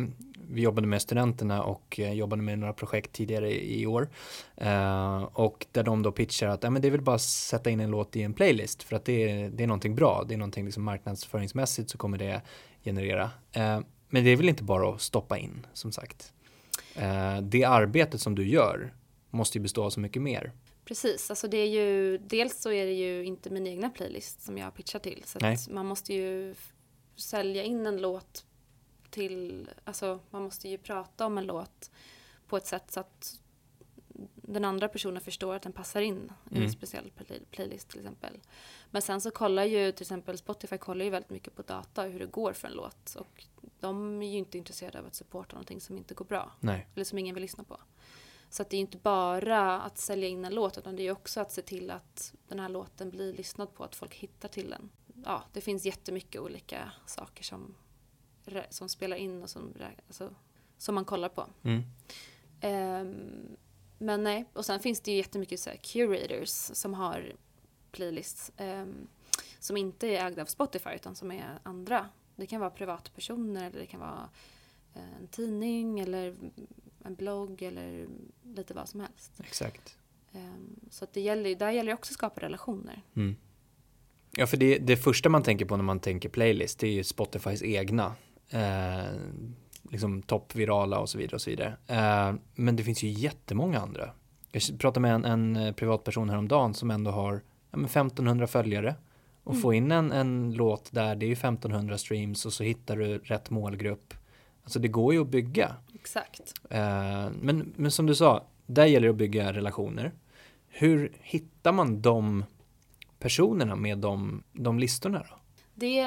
vi 0.48 0.62
jobbade 0.62 0.86
med 0.86 1.02
studenterna 1.02 1.62
och 1.62 2.00
eh, 2.00 2.12
jobbade 2.12 2.42
med 2.42 2.58
några 2.58 2.72
projekt 2.72 3.12
tidigare 3.12 3.64
i 3.64 3.86
år. 3.86 4.08
Och 5.32 5.66
där 5.72 5.82
de 5.82 6.02
då 6.02 6.12
pitchar 6.12 6.48
att 6.48 6.62
ja, 6.62 6.70
men 6.70 6.82
det 6.82 6.88
är 6.88 6.92
väl 6.92 7.02
bara 7.02 7.16
att 7.16 7.22
sätta 7.22 7.70
in 7.70 7.80
en 7.80 7.90
låt 7.90 8.16
i 8.16 8.22
en 8.22 8.34
playlist 8.34 8.82
för 8.82 8.96
att 8.96 9.04
det 9.04 9.30
är, 9.30 9.50
det 9.50 9.62
är 9.62 9.66
någonting 9.66 9.94
bra. 9.94 10.24
Det 10.28 10.34
är 10.34 10.38
någonting 10.38 10.64
liksom 10.64 10.82
marknadsföringsmässigt 10.82 11.90
så 11.90 11.98
kommer 11.98 12.18
det 12.18 12.42
generera. 12.84 13.24
Uh, 13.56 13.80
men 14.08 14.24
det 14.24 14.30
är 14.30 14.36
väl 14.36 14.48
inte 14.48 14.64
bara 14.64 14.94
att 14.94 15.00
stoppa 15.00 15.38
in 15.38 15.66
som 15.72 15.92
sagt. 15.92 16.32
Uh, 16.96 17.40
det 17.42 17.64
arbetet 17.64 18.20
som 18.20 18.34
du 18.34 18.48
gör 18.48 18.94
måste 19.30 19.58
ju 19.58 19.62
bestå 19.62 19.84
av 19.84 19.90
så 19.90 20.00
mycket 20.00 20.22
mer. 20.22 20.52
Precis, 20.84 21.30
alltså 21.30 21.48
det 21.48 21.56
är 21.56 21.66
ju 21.66 22.18
dels 22.18 22.60
så 22.62 22.72
är 22.72 22.86
det 22.86 22.92
ju 22.92 23.24
inte 23.24 23.50
min 23.50 23.66
egna 23.66 23.90
playlist 23.90 24.42
som 24.42 24.58
jag 24.58 24.74
pitchar 24.74 24.98
till 24.98 25.22
så 25.26 25.38
man 25.70 25.86
måste 25.86 26.14
ju 26.14 26.54
sälja 27.16 27.62
in 27.62 27.86
en 27.86 27.96
låt 27.96 28.44
till, 29.10 29.70
alltså 29.84 30.20
man 30.30 30.42
måste 30.42 30.68
ju 30.68 30.78
prata 30.78 31.26
om 31.26 31.38
en 31.38 31.46
låt 31.46 31.90
på 32.48 32.56
ett 32.56 32.66
sätt 32.66 32.84
så 32.88 33.00
att 33.00 33.39
den 34.52 34.64
andra 34.64 34.88
personen 34.88 35.20
förstår 35.22 35.54
att 35.54 35.62
den 35.62 35.72
passar 35.72 36.00
in 36.00 36.32
i 36.50 36.54
mm. 36.54 36.64
en 36.64 36.72
speciell 36.72 37.10
play 37.10 37.40
playlist 37.50 37.88
till 37.88 37.98
exempel. 38.00 38.38
Men 38.90 39.02
sen 39.02 39.20
så 39.20 39.30
kollar 39.30 39.64
ju 39.64 39.92
till 39.92 40.02
exempel 40.02 40.38
Spotify 40.38 40.78
kollar 40.78 41.04
ju 41.04 41.10
väldigt 41.10 41.30
mycket 41.30 41.54
på 41.54 41.62
data 41.62 42.02
hur 42.02 42.18
det 42.18 42.26
går 42.26 42.52
för 42.52 42.68
en 42.68 42.74
låt 42.74 43.14
och 43.14 43.46
de 43.80 44.22
är 44.22 44.30
ju 44.30 44.38
inte 44.38 44.58
intresserade 44.58 44.98
av 44.98 45.06
att 45.06 45.14
supporta 45.14 45.56
någonting 45.56 45.80
som 45.80 45.96
inte 45.96 46.14
går 46.14 46.24
bra. 46.24 46.52
Nej. 46.60 46.88
Eller 46.94 47.04
som 47.04 47.18
ingen 47.18 47.34
vill 47.34 47.42
lyssna 47.42 47.64
på. 47.64 47.80
Så 48.50 48.62
att 48.62 48.70
det 48.70 48.76
är 48.76 48.80
inte 48.80 48.98
bara 48.98 49.80
att 49.80 49.98
sälja 49.98 50.28
in 50.28 50.44
en 50.44 50.54
låt 50.54 50.78
utan 50.78 50.96
det 50.96 51.02
är 51.02 51.12
också 51.12 51.40
att 51.40 51.52
se 51.52 51.62
till 51.62 51.90
att 51.90 52.34
den 52.48 52.60
här 52.60 52.68
låten 52.68 53.10
blir 53.10 53.32
lyssnad 53.32 53.74
på, 53.74 53.84
att 53.84 53.96
folk 53.96 54.14
hittar 54.14 54.48
till 54.48 54.70
den. 54.70 54.90
Ja, 55.24 55.42
det 55.52 55.60
finns 55.60 55.84
jättemycket 55.84 56.40
olika 56.40 56.92
saker 57.06 57.44
som 57.44 57.74
som 58.70 58.88
spelar 58.88 59.16
in 59.16 59.42
och 59.42 59.50
som, 59.50 59.74
alltså, 60.06 60.34
som 60.78 60.94
man 60.94 61.04
kollar 61.04 61.28
på. 61.28 61.46
Mm. 61.62 61.82
Um, 62.62 63.56
men 64.02 64.24
nej, 64.24 64.44
och 64.52 64.66
sen 64.66 64.80
finns 64.80 65.00
det 65.00 65.10
ju 65.10 65.16
jättemycket 65.16 65.60
så 65.60 65.70
curators 65.82 66.48
som 66.48 66.94
har 66.94 67.32
playlists 67.92 68.52
um, 68.58 69.08
som 69.58 69.76
inte 69.76 70.08
är 70.08 70.26
ägda 70.26 70.42
av 70.42 70.46
Spotify 70.46 70.90
utan 70.94 71.14
som 71.14 71.30
är 71.30 71.58
andra. 71.62 72.08
Det 72.36 72.46
kan 72.46 72.60
vara 72.60 72.70
privatpersoner 72.70 73.66
eller 73.66 73.80
det 73.80 73.86
kan 73.86 74.00
vara 74.00 74.28
eh, 74.94 75.16
en 75.20 75.26
tidning 75.26 76.00
eller 76.00 76.36
en 77.04 77.14
blogg 77.14 77.62
eller 77.62 78.06
lite 78.42 78.74
vad 78.74 78.88
som 78.88 79.00
helst. 79.00 79.32
Exakt. 79.44 79.96
Um, 80.32 80.80
så 80.90 81.04
att 81.04 81.12
det 81.12 81.20
gäller, 81.20 81.54
där 81.54 81.70
gäller 81.70 81.90
det 81.90 81.94
också 81.94 82.10
att 82.10 82.14
skapa 82.14 82.40
relationer. 82.40 83.02
Mm. 83.16 83.36
Ja, 84.30 84.46
för 84.46 84.56
det, 84.56 84.78
det 84.78 84.96
första 84.96 85.28
man 85.28 85.42
tänker 85.42 85.64
på 85.64 85.76
när 85.76 85.84
man 85.84 86.00
tänker 86.00 86.28
playlist, 86.28 86.78
det 86.78 86.86
är 86.86 86.92
ju 86.92 87.04
Spotifys 87.04 87.62
egna 87.62 88.14
eh, 88.48 89.14
liksom 89.90 90.22
toppvirala 90.22 90.98
och 90.98 91.08
så 91.08 91.18
vidare 91.18 91.34
och 91.34 91.40
så 91.40 91.50
vidare. 91.50 91.76
Eh, 91.86 92.34
men 92.54 92.76
det 92.76 92.84
finns 92.84 93.02
ju 93.02 93.08
jättemånga 93.08 93.80
andra. 93.80 94.10
Jag 94.52 94.62
pratade 94.78 95.00
med 95.00 95.14
en, 95.14 95.24
en 95.24 95.56
eh, 95.56 95.72
privatperson 95.72 96.30
häromdagen 96.30 96.74
som 96.74 96.90
ändå 96.90 97.10
har 97.10 97.42
ja, 97.70 97.78
1500 97.84 98.46
följare 98.46 98.94
och 99.44 99.52
mm. 99.52 99.62
få 99.62 99.74
in 99.74 99.92
en, 99.92 100.12
en 100.12 100.52
låt 100.52 100.92
där 100.92 101.16
det 101.16 101.26
är 101.26 101.32
1500 101.32 101.98
streams 101.98 102.46
och 102.46 102.52
så 102.52 102.64
hittar 102.64 102.96
du 102.96 103.18
rätt 103.18 103.50
målgrupp. 103.50 104.14
Alltså 104.62 104.78
det 104.78 104.88
går 104.88 105.14
ju 105.14 105.20
att 105.20 105.28
bygga. 105.28 105.76
Exakt. 105.94 106.54
Eh, 106.70 107.28
men, 107.40 107.72
men 107.76 107.90
som 107.90 108.06
du 108.06 108.14
sa, 108.14 108.44
där 108.66 108.86
gäller 108.86 109.06
det 109.06 109.12
att 109.12 109.16
bygga 109.16 109.52
relationer. 109.52 110.12
Hur 110.68 111.12
hittar 111.20 111.72
man 111.72 112.02
de 112.02 112.44
personerna 113.18 113.76
med 113.76 113.98
de, 113.98 114.42
de 114.52 114.78
listorna 114.78 115.18
då? 115.18 115.39
Det, 115.80 116.02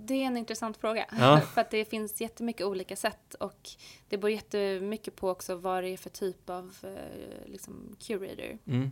det 0.00 0.14
är 0.14 0.26
en 0.26 0.36
intressant 0.36 0.76
fråga. 0.76 1.06
Ja. 1.18 1.40
för 1.54 1.60
att 1.60 1.70
det 1.70 1.84
finns 1.84 2.20
jättemycket 2.20 2.66
olika 2.66 2.96
sätt 2.96 3.34
och 3.34 3.70
det 4.08 4.18
beror 4.18 4.30
jättemycket 4.30 5.16
på 5.16 5.30
också 5.30 5.54
vad 5.54 5.84
det 5.84 5.88
är 5.88 5.96
för 5.96 6.10
typ 6.10 6.50
av 6.50 6.76
eh, 6.82 7.46
liksom, 7.46 7.96
curator. 8.00 8.58
Mm. 8.66 8.90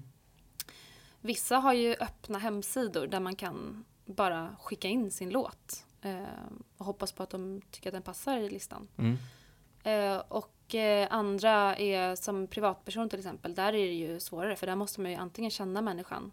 Vissa 1.21 1.57
har 1.57 1.73
ju 1.73 1.95
öppna 2.01 2.39
hemsidor 2.39 3.07
där 3.07 3.21
man 3.21 3.37
kan 3.37 3.85
bara 4.05 4.57
skicka 4.61 4.89
in 4.89 5.11
sin 5.11 5.31
låt 5.31 5.87
eh, 6.03 6.23
och 6.77 6.87
hoppas 6.87 7.13
på 7.13 7.23
att 7.23 7.31
de 7.31 7.63
tycker 7.71 7.89
att 7.91 7.95
den 7.95 8.03
passar 8.03 8.39
i 8.39 8.51
listan. 8.51 8.89
Mm. 8.97 9.17
Eh, 9.83 10.23
och 10.29 10.75
andra 11.11 11.77
är 11.77 12.17
som 12.17 12.47
privatperson 12.47 13.09
till 13.09 13.19
exempel, 13.19 13.55
där 13.55 13.69
är 13.69 13.73
det 13.73 13.95
ju 13.95 14.21
svårare 14.21 14.57
för 14.57 14.67
där 14.67 14.77
måste 14.77 15.01
man 15.01 15.11
ju 15.11 15.17
antingen 15.17 15.51
känna 15.51 15.83
människan 15.83 16.33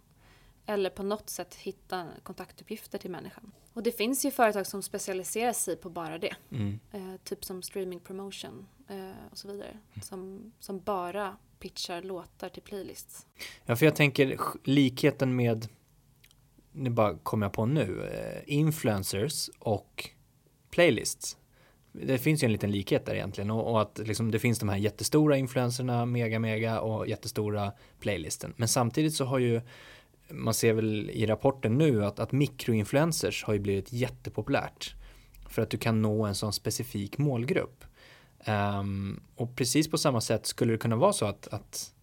eller 0.66 0.90
på 0.90 1.04
något 1.04 1.30
sätt 1.30 1.56
hitta 1.56 2.08
kontaktuppgifter 2.24 2.98
till 2.98 3.12
människan. 3.12 3.52
Och 3.74 3.84
det 3.84 3.92
finns 3.92 4.26
ju 4.26 4.32
företag 4.32 4.68
som 4.68 4.84
specialiserar 4.84 5.54
sig 5.54 5.76
på 5.76 5.90
bara 5.90 6.18
det. 6.18 6.36
Mm. 6.52 6.80
Eh, 6.92 7.16
typ 7.24 7.46
som 7.46 7.62
streaming 7.62 8.00
promotion 8.00 8.68
eh, 8.90 9.32
och 9.32 9.38
så 9.38 9.48
vidare. 9.48 9.70
Mm. 9.70 10.02
Som, 10.02 10.52
som 10.60 10.80
bara 10.80 11.38
pitchar 11.60 12.02
låtar 12.02 12.50
till 12.50 12.62
playlists. 12.62 13.28
Ja, 13.66 13.76
för 13.76 13.86
jag 13.86 13.96
tänker 13.96 14.38
likheten 14.64 15.36
med, 15.36 15.68
nu 16.72 16.90
bara 16.90 17.18
kommer 17.18 17.46
jag 17.46 17.54
på 17.54 17.66
nu, 17.66 18.04
eh, 18.04 18.56
influencers 18.56 19.50
och 19.60 20.10
playlists. 20.70 21.38
Det 21.92 22.18
finns 22.18 22.44
ju 22.44 22.46
en 22.46 22.52
liten 22.52 22.72
likhet 22.72 23.06
där 23.06 23.16
egentligen 23.16 23.52
och, 23.52 23.72
och 23.72 23.82
att 23.82 23.98
liksom 23.98 24.32
det 24.32 24.40
finns 24.40 24.60
de 24.60 24.70
här 24.70 24.78
jättestora 24.78 25.38
influencerna, 25.38 26.06
mega 26.06 26.40
mega 26.40 26.80
och 26.82 27.08
jättestora 27.08 27.72
playlisten. 28.00 28.54
Men 28.58 28.68
samtidigt 28.68 29.14
så 29.14 29.26
har 29.26 29.40
ju 29.40 29.62
man 30.30 30.54
ser 30.54 30.74
väl 30.74 31.10
i 31.10 31.26
rapporten 31.26 31.78
nu 31.78 32.06
att, 32.06 32.20
att 32.20 32.32
mikroinfluencers 32.32 33.44
har 33.44 33.54
ju 33.54 33.60
blivit 33.60 33.94
jättepopulärt. 33.94 34.96
För 35.50 35.62
att 35.62 35.70
du 35.70 35.78
kan 35.78 36.02
nå 36.02 36.26
en 36.26 36.36
sån 36.36 36.54
specifik 36.54 37.18
målgrupp. 37.18 37.84
Um, 38.48 39.24
och 39.36 39.56
precis 39.56 39.90
på 39.90 39.98
samma 39.98 40.22
sätt 40.22 40.46
skulle 40.46 40.74
det 40.74 40.78
kunna 40.78 40.96
vara 40.96 41.14
så 41.14 41.26
att, 41.26 41.48
att 41.48 41.94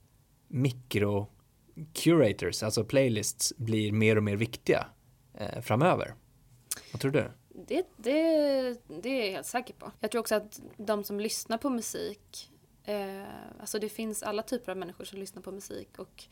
mikro 0.48 1.26
curators, 1.92 2.62
alltså 2.62 2.84
playlists, 2.84 3.52
blir 3.56 3.92
mer 3.92 4.16
och 4.16 4.22
mer 4.22 4.36
viktiga 4.36 4.86
eh, 5.34 5.60
framöver. 5.60 6.14
Vad 6.92 7.00
tror 7.00 7.10
du? 7.10 7.30
Det, 7.68 7.86
det, 7.96 8.12
det 9.02 9.08
är 9.08 9.24
jag 9.24 9.32
helt 9.32 9.46
säker 9.46 9.74
på. 9.74 9.92
Jag 10.00 10.10
tror 10.10 10.20
också 10.20 10.34
att 10.34 10.60
de 10.76 11.04
som 11.04 11.20
lyssnar 11.20 11.58
på 11.58 11.70
musik, 11.70 12.50
eh, 12.84 13.22
alltså 13.60 13.78
det 13.78 13.88
finns 13.88 14.22
alla 14.22 14.42
typer 14.42 14.72
av 14.72 14.78
människor 14.78 15.04
som 15.04 15.18
lyssnar 15.18 15.42
på 15.42 15.52
musik 15.52 15.88
och 15.98 16.24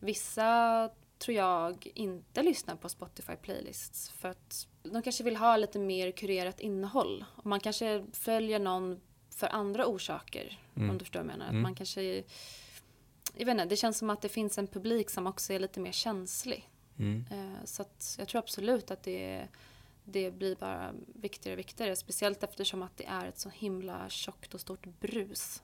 vissa 0.00 0.90
tror 1.24 1.36
jag 1.36 1.86
inte 1.94 2.42
lyssnar 2.42 2.76
på 2.76 2.88
Spotify 2.88 3.36
playlists 3.36 4.10
för 4.10 4.28
att 4.28 4.66
de 4.82 5.02
kanske 5.02 5.24
vill 5.24 5.36
ha 5.36 5.56
lite 5.56 5.78
mer 5.78 6.10
kurerat 6.10 6.60
innehåll. 6.60 7.24
Och 7.36 7.46
man 7.46 7.60
kanske 7.60 8.04
följer 8.12 8.58
någon 8.58 9.00
för 9.30 9.46
andra 9.46 9.86
orsaker, 9.86 10.60
mm. 10.76 10.90
om 10.90 10.98
du 10.98 11.04
förstår 11.04 11.20
vad 11.20 11.30
jag 11.30 11.38
menar. 11.38 11.50
Mm. 11.50 11.62
man 11.62 11.74
kanske, 11.74 12.02
jag 13.34 13.46
vet 13.46 13.48
inte, 13.48 13.64
det 13.64 13.76
känns 13.76 13.98
som 13.98 14.10
att 14.10 14.22
det 14.22 14.28
finns 14.28 14.58
en 14.58 14.66
publik 14.66 15.10
som 15.10 15.26
också 15.26 15.52
är 15.52 15.58
lite 15.58 15.80
mer 15.80 15.92
känslig. 15.92 16.70
Mm. 16.98 17.24
Eh, 17.30 17.64
så 17.64 17.82
att 17.82 18.16
jag 18.18 18.28
tror 18.28 18.38
absolut 18.38 18.90
att 18.90 19.02
det, 19.02 19.48
det 20.04 20.30
blir 20.30 20.56
bara 20.56 20.92
viktigare 21.14 21.54
och 21.54 21.58
viktigare. 21.58 21.96
Speciellt 21.96 22.42
eftersom 22.42 22.82
att 22.82 22.96
det 22.96 23.06
är 23.06 23.26
ett 23.26 23.38
så 23.38 23.48
himla 23.48 24.08
tjockt 24.08 24.54
och 24.54 24.60
stort 24.60 24.86
brus 25.00 25.62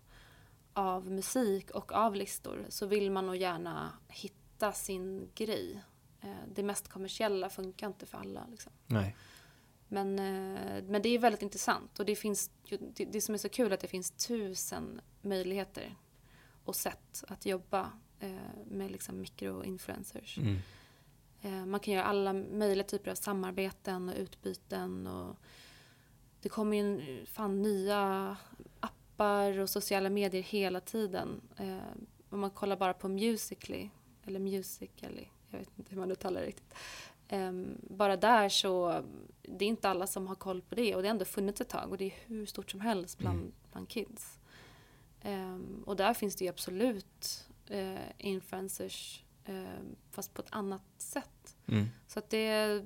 av 0.73 1.11
musik 1.11 1.71
och 1.71 1.93
av 1.93 2.15
listor 2.15 2.67
så 2.69 2.87
vill 2.87 3.11
man 3.11 3.27
nog 3.27 3.37
gärna 3.37 3.93
hitta 4.09 4.40
hitta 4.61 4.73
sin 4.73 5.31
grej. 5.35 5.83
Eh, 6.21 6.31
det 6.55 6.63
mest 6.63 6.89
kommersiella 6.89 7.51
funkar 7.51 7.87
inte 7.87 8.07
för 8.07 8.19
alla. 8.19 8.47
Liksom. 8.51 8.73
Nej. 8.87 9.17
Men, 9.89 10.19
eh, 10.19 10.85
men 10.85 11.03
det 11.03 11.09
är 11.09 11.19
väldigt 11.19 11.43
intressant 11.43 11.99
och 11.99 12.07
det 12.07 12.17
finns 12.17 12.51
det, 12.69 13.05
det 13.05 13.21
som 13.21 13.35
är 13.35 13.39
så 13.39 13.49
kul 13.49 13.71
är 13.71 13.75
att 13.75 13.81
det 13.81 13.89
finns 13.89 14.11
tusen 14.11 15.01
möjligheter 15.23 15.95
och 16.65 16.77
sätt 16.77 17.25
att 17.29 17.47
jobba 17.47 17.93
eh, 18.21 18.31
med 18.67 18.91
liksom 18.91 19.21
mikroinfluencers. 19.21 20.39
Mm. 20.39 20.61
Man 21.71 21.81
kan 21.81 21.95
göra 21.95 22.05
alla 22.05 22.33
möjliga 22.33 22.87
typer 22.87 23.11
av 23.11 23.15
samarbeten 23.15 24.09
och 24.09 24.15
utbyten 24.17 25.07
och 25.07 25.37
det 26.43 26.49
kommer 26.49 26.77
ju 26.77 27.27
fan 27.27 27.63
nya 27.63 28.37
appar 28.81 29.59
och 29.59 29.71
sociala 29.71 30.11
medier 30.11 30.43
hela 30.43 30.81
tiden. 30.81 31.41
Om 32.31 32.41
man 32.41 32.51
kollar 32.51 32.77
bara 32.77 32.95
på 32.95 33.09
Musically 33.09 33.91
eller 34.31 34.41
Music, 34.41 34.91
eller 35.01 35.31
jag 35.51 35.59
vet 35.59 35.79
inte 35.79 35.91
hur 35.91 36.01
man 36.01 36.11
uttalar 36.11 36.41
det 36.41 36.47
riktigt. 36.47 36.75
Um, 37.33 37.79
bara 37.83 38.17
där 38.17 38.49
så, 38.49 39.03
det 39.43 39.65
är 39.65 39.69
inte 39.69 39.89
alla 39.89 40.07
som 40.07 40.27
har 40.27 40.35
koll 40.35 40.63
på 40.63 40.75
det 40.75 40.95
och 40.95 41.03
det 41.03 41.09
har 41.09 41.15
ändå 41.15 41.25
funnits 41.25 41.61
ett 41.61 41.69
tag 41.69 41.91
och 41.91 41.99
det 41.99 42.05
är 42.05 42.15
hur 42.27 42.47
stort 42.47 42.71
som 42.71 42.81
helst 42.81 43.19
bland, 43.19 43.39
mm. 43.39 43.53
bland 43.73 43.89
kids. 43.89 44.39
Um, 45.25 45.83
och 45.87 45.97
där 45.97 46.15
finns 46.15 46.37
det 46.37 46.45
ju 46.45 46.51
absolut 46.51 47.49
uh, 47.71 47.99
influencers 48.19 49.25
uh, 49.49 49.65
fast 50.11 50.35
på 50.35 50.43
ett 50.43 50.49
annat 50.51 50.83
sätt. 50.99 51.57
Mm. 51.67 51.87
Så 52.07 52.19
att 52.19 52.31
det, 52.31 52.85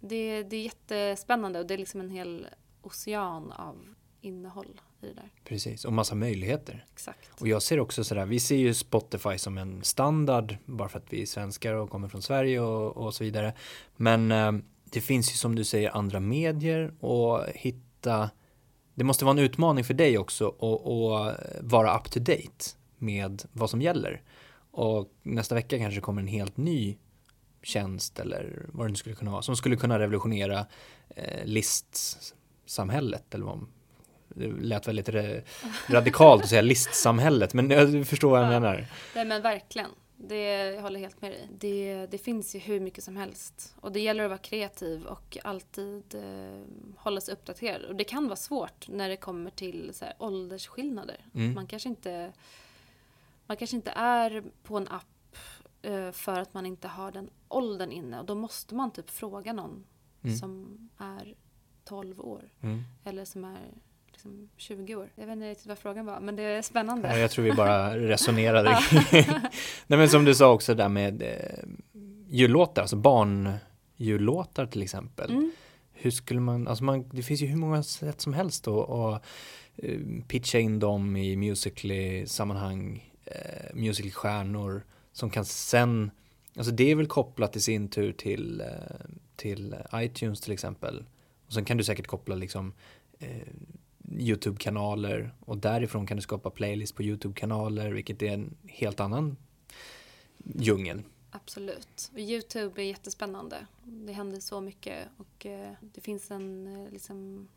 det, 0.00 0.42
det 0.42 0.56
är 0.56 0.62
jättespännande 0.62 1.58
och 1.58 1.66
det 1.66 1.74
är 1.74 1.78
liksom 1.78 2.00
en 2.00 2.10
hel 2.10 2.46
ocean 2.82 3.52
av 3.52 3.94
innehåll 4.22 4.80
i 5.00 5.06
det 5.06 5.12
där. 5.12 5.30
Precis, 5.44 5.84
och 5.84 5.92
massa 5.92 6.14
möjligheter. 6.14 6.86
Exakt. 6.92 7.40
Och 7.40 7.48
jag 7.48 7.62
ser 7.62 7.80
också 7.80 8.04
sådär, 8.04 8.26
vi 8.26 8.40
ser 8.40 8.56
ju 8.56 8.74
Spotify 8.74 9.38
som 9.38 9.58
en 9.58 9.84
standard 9.84 10.56
bara 10.64 10.88
för 10.88 10.98
att 10.98 11.12
vi 11.12 11.22
är 11.22 11.26
svenskar 11.26 11.74
och 11.74 11.90
kommer 11.90 12.08
från 12.08 12.22
Sverige 12.22 12.60
och, 12.60 12.96
och 12.96 13.14
så 13.14 13.24
vidare. 13.24 13.54
Men 13.96 14.32
eh, 14.32 14.52
det 14.84 15.00
finns 15.00 15.32
ju 15.32 15.36
som 15.36 15.54
du 15.54 15.64
säger 15.64 15.96
andra 15.96 16.20
medier 16.20 16.94
och 17.00 17.46
hitta 17.54 18.30
det 18.94 19.04
måste 19.04 19.24
vara 19.24 19.32
en 19.32 19.44
utmaning 19.44 19.84
för 19.84 19.94
dig 19.94 20.18
också 20.18 20.48
att 20.48 21.38
vara 21.60 21.96
up 21.96 22.10
to 22.10 22.18
date 22.20 22.64
med 22.98 23.42
vad 23.52 23.70
som 23.70 23.82
gäller. 23.82 24.22
Och 24.70 25.08
nästa 25.22 25.54
vecka 25.54 25.78
kanske 25.78 26.00
kommer 26.00 26.22
en 26.22 26.28
helt 26.28 26.56
ny 26.56 26.98
tjänst 27.62 28.18
eller 28.18 28.66
vad 28.72 28.86
det 28.86 28.90
nu 28.90 28.96
skulle 28.96 29.14
kunna 29.14 29.30
vara 29.30 29.42
som 29.42 29.56
skulle 29.56 29.76
kunna 29.76 29.98
revolutionera 29.98 30.66
eh, 31.08 31.44
listsamhället 31.44 33.34
eller 33.34 33.44
vad 33.44 33.66
det 34.34 34.48
lät 34.48 34.88
väldigt 34.88 35.08
radikalt 35.86 36.42
att 36.42 36.48
säga 36.48 36.62
listsamhället 36.62 37.54
men 37.54 37.68
du 37.68 38.04
förstår 38.04 38.30
vad 38.30 38.40
jag 38.40 38.46
ja. 38.46 38.60
menar. 38.60 38.86
Nej 39.14 39.24
men 39.24 39.42
verkligen. 39.42 39.90
Det, 40.28 40.72
jag 40.74 40.82
håller 40.82 41.00
helt 41.00 41.22
med 41.22 41.30
dig. 41.30 41.48
Det, 41.58 42.06
det 42.06 42.18
finns 42.18 42.54
ju 42.54 42.58
hur 42.58 42.80
mycket 42.80 43.04
som 43.04 43.16
helst. 43.16 43.74
Och 43.80 43.92
det 43.92 44.00
gäller 44.00 44.24
att 44.24 44.30
vara 44.30 44.38
kreativ 44.38 45.06
och 45.06 45.38
alltid 45.44 46.14
eh, 46.14 46.62
hålla 46.96 47.20
sig 47.20 47.34
uppdaterad. 47.34 47.82
Och 47.82 47.96
det 47.96 48.04
kan 48.04 48.24
vara 48.24 48.36
svårt 48.36 48.88
när 48.88 49.08
det 49.08 49.16
kommer 49.16 49.50
till 49.50 49.90
så 49.94 50.04
här, 50.04 50.14
åldersskillnader. 50.18 51.26
Mm. 51.34 51.54
Man, 51.54 51.66
kanske 51.66 51.88
inte, 51.88 52.32
man 53.46 53.56
kanske 53.56 53.76
inte 53.76 53.90
är 53.90 54.42
på 54.62 54.76
en 54.76 54.88
app 54.88 55.36
eh, 55.82 56.10
för 56.10 56.40
att 56.40 56.54
man 56.54 56.66
inte 56.66 56.88
har 56.88 57.12
den 57.12 57.30
åldern 57.48 57.92
inne. 57.92 58.20
Och 58.20 58.26
då 58.26 58.34
måste 58.34 58.74
man 58.74 58.90
typ 58.90 59.10
fråga 59.10 59.52
någon 59.52 59.84
mm. 60.22 60.36
som 60.36 60.78
är 60.98 61.34
12 61.84 62.20
år. 62.20 62.50
Mm. 62.60 62.82
Eller 63.04 63.24
som 63.24 63.44
är 63.44 63.68
liksom 64.24 64.48
20 64.56 64.94
år. 64.94 65.08
Jag 65.14 65.26
vet 65.26 65.32
inte 65.32 65.50
riktigt 65.50 65.66
vad 65.66 65.78
frågan 65.78 66.06
var, 66.06 66.20
men 66.20 66.36
det 66.36 66.42
är 66.42 66.62
spännande. 66.62 67.18
Jag 67.18 67.30
tror 67.30 67.44
vi 67.44 67.52
bara 67.52 67.98
resonerade. 68.08 68.78
Nej 69.86 69.98
men 69.98 70.08
som 70.08 70.24
du 70.24 70.34
sa 70.34 70.52
också 70.52 70.74
där 70.74 70.88
med 70.88 71.22
eh, 71.22 71.64
jullåtar, 72.28 72.82
alltså 72.82 72.96
barnjullåtar 72.96 74.66
till 74.66 74.82
exempel. 74.82 75.30
Mm. 75.30 75.52
Hur 75.92 76.10
skulle 76.10 76.40
man, 76.40 76.68
alltså 76.68 76.84
man, 76.84 77.08
det 77.08 77.22
finns 77.22 77.42
ju 77.42 77.46
hur 77.46 77.56
många 77.56 77.82
sätt 77.82 78.20
som 78.20 78.34
helst 78.34 78.68
att 78.68 79.24
eh, 79.76 79.98
pitcha 80.28 80.58
in 80.58 80.78
dem 80.78 81.16
i 81.16 81.36
musically 81.36 82.26
sammanhang, 82.26 83.10
eh, 83.24 83.74
musicalstjärnor 83.74 84.82
som 85.12 85.30
kan 85.30 85.44
sen, 85.44 86.10
alltså 86.56 86.72
det 86.72 86.90
är 86.90 86.94
väl 86.94 87.06
kopplat 87.06 87.56
i 87.56 87.60
sin 87.60 87.88
tur 87.88 88.12
till, 88.12 88.60
eh, 88.60 88.66
till 89.36 89.76
iTunes 89.94 90.40
till 90.40 90.52
exempel. 90.52 91.04
Och 91.46 91.52
sen 91.52 91.64
kan 91.64 91.76
du 91.76 91.84
säkert 91.84 92.06
koppla 92.06 92.34
liksom 92.34 92.72
eh, 93.18 93.48
YouTube-kanaler 94.18 95.34
och 95.40 95.58
därifrån 95.58 96.06
kan 96.06 96.16
du 96.16 96.22
skapa 96.22 96.50
playlist 96.50 96.96
på 96.96 97.02
YouTube-kanaler 97.02 97.90
vilket 97.90 98.22
är 98.22 98.32
en 98.32 98.56
helt 98.64 99.00
annan 99.00 99.36
djungel. 100.44 101.02
Absolut. 101.30 102.10
YouTube 102.16 102.82
är 102.82 102.86
jättespännande. 102.86 103.66
Det 103.84 104.12
händer 104.12 104.40
så 104.40 104.60
mycket 104.60 105.08
och 105.16 105.46
eh, 105.46 105.72
det 105.80 106.00
finns 106.00 106.30
en, 106.30 106.66
eh, 106.66 106.92
liksom, 106.92 107.48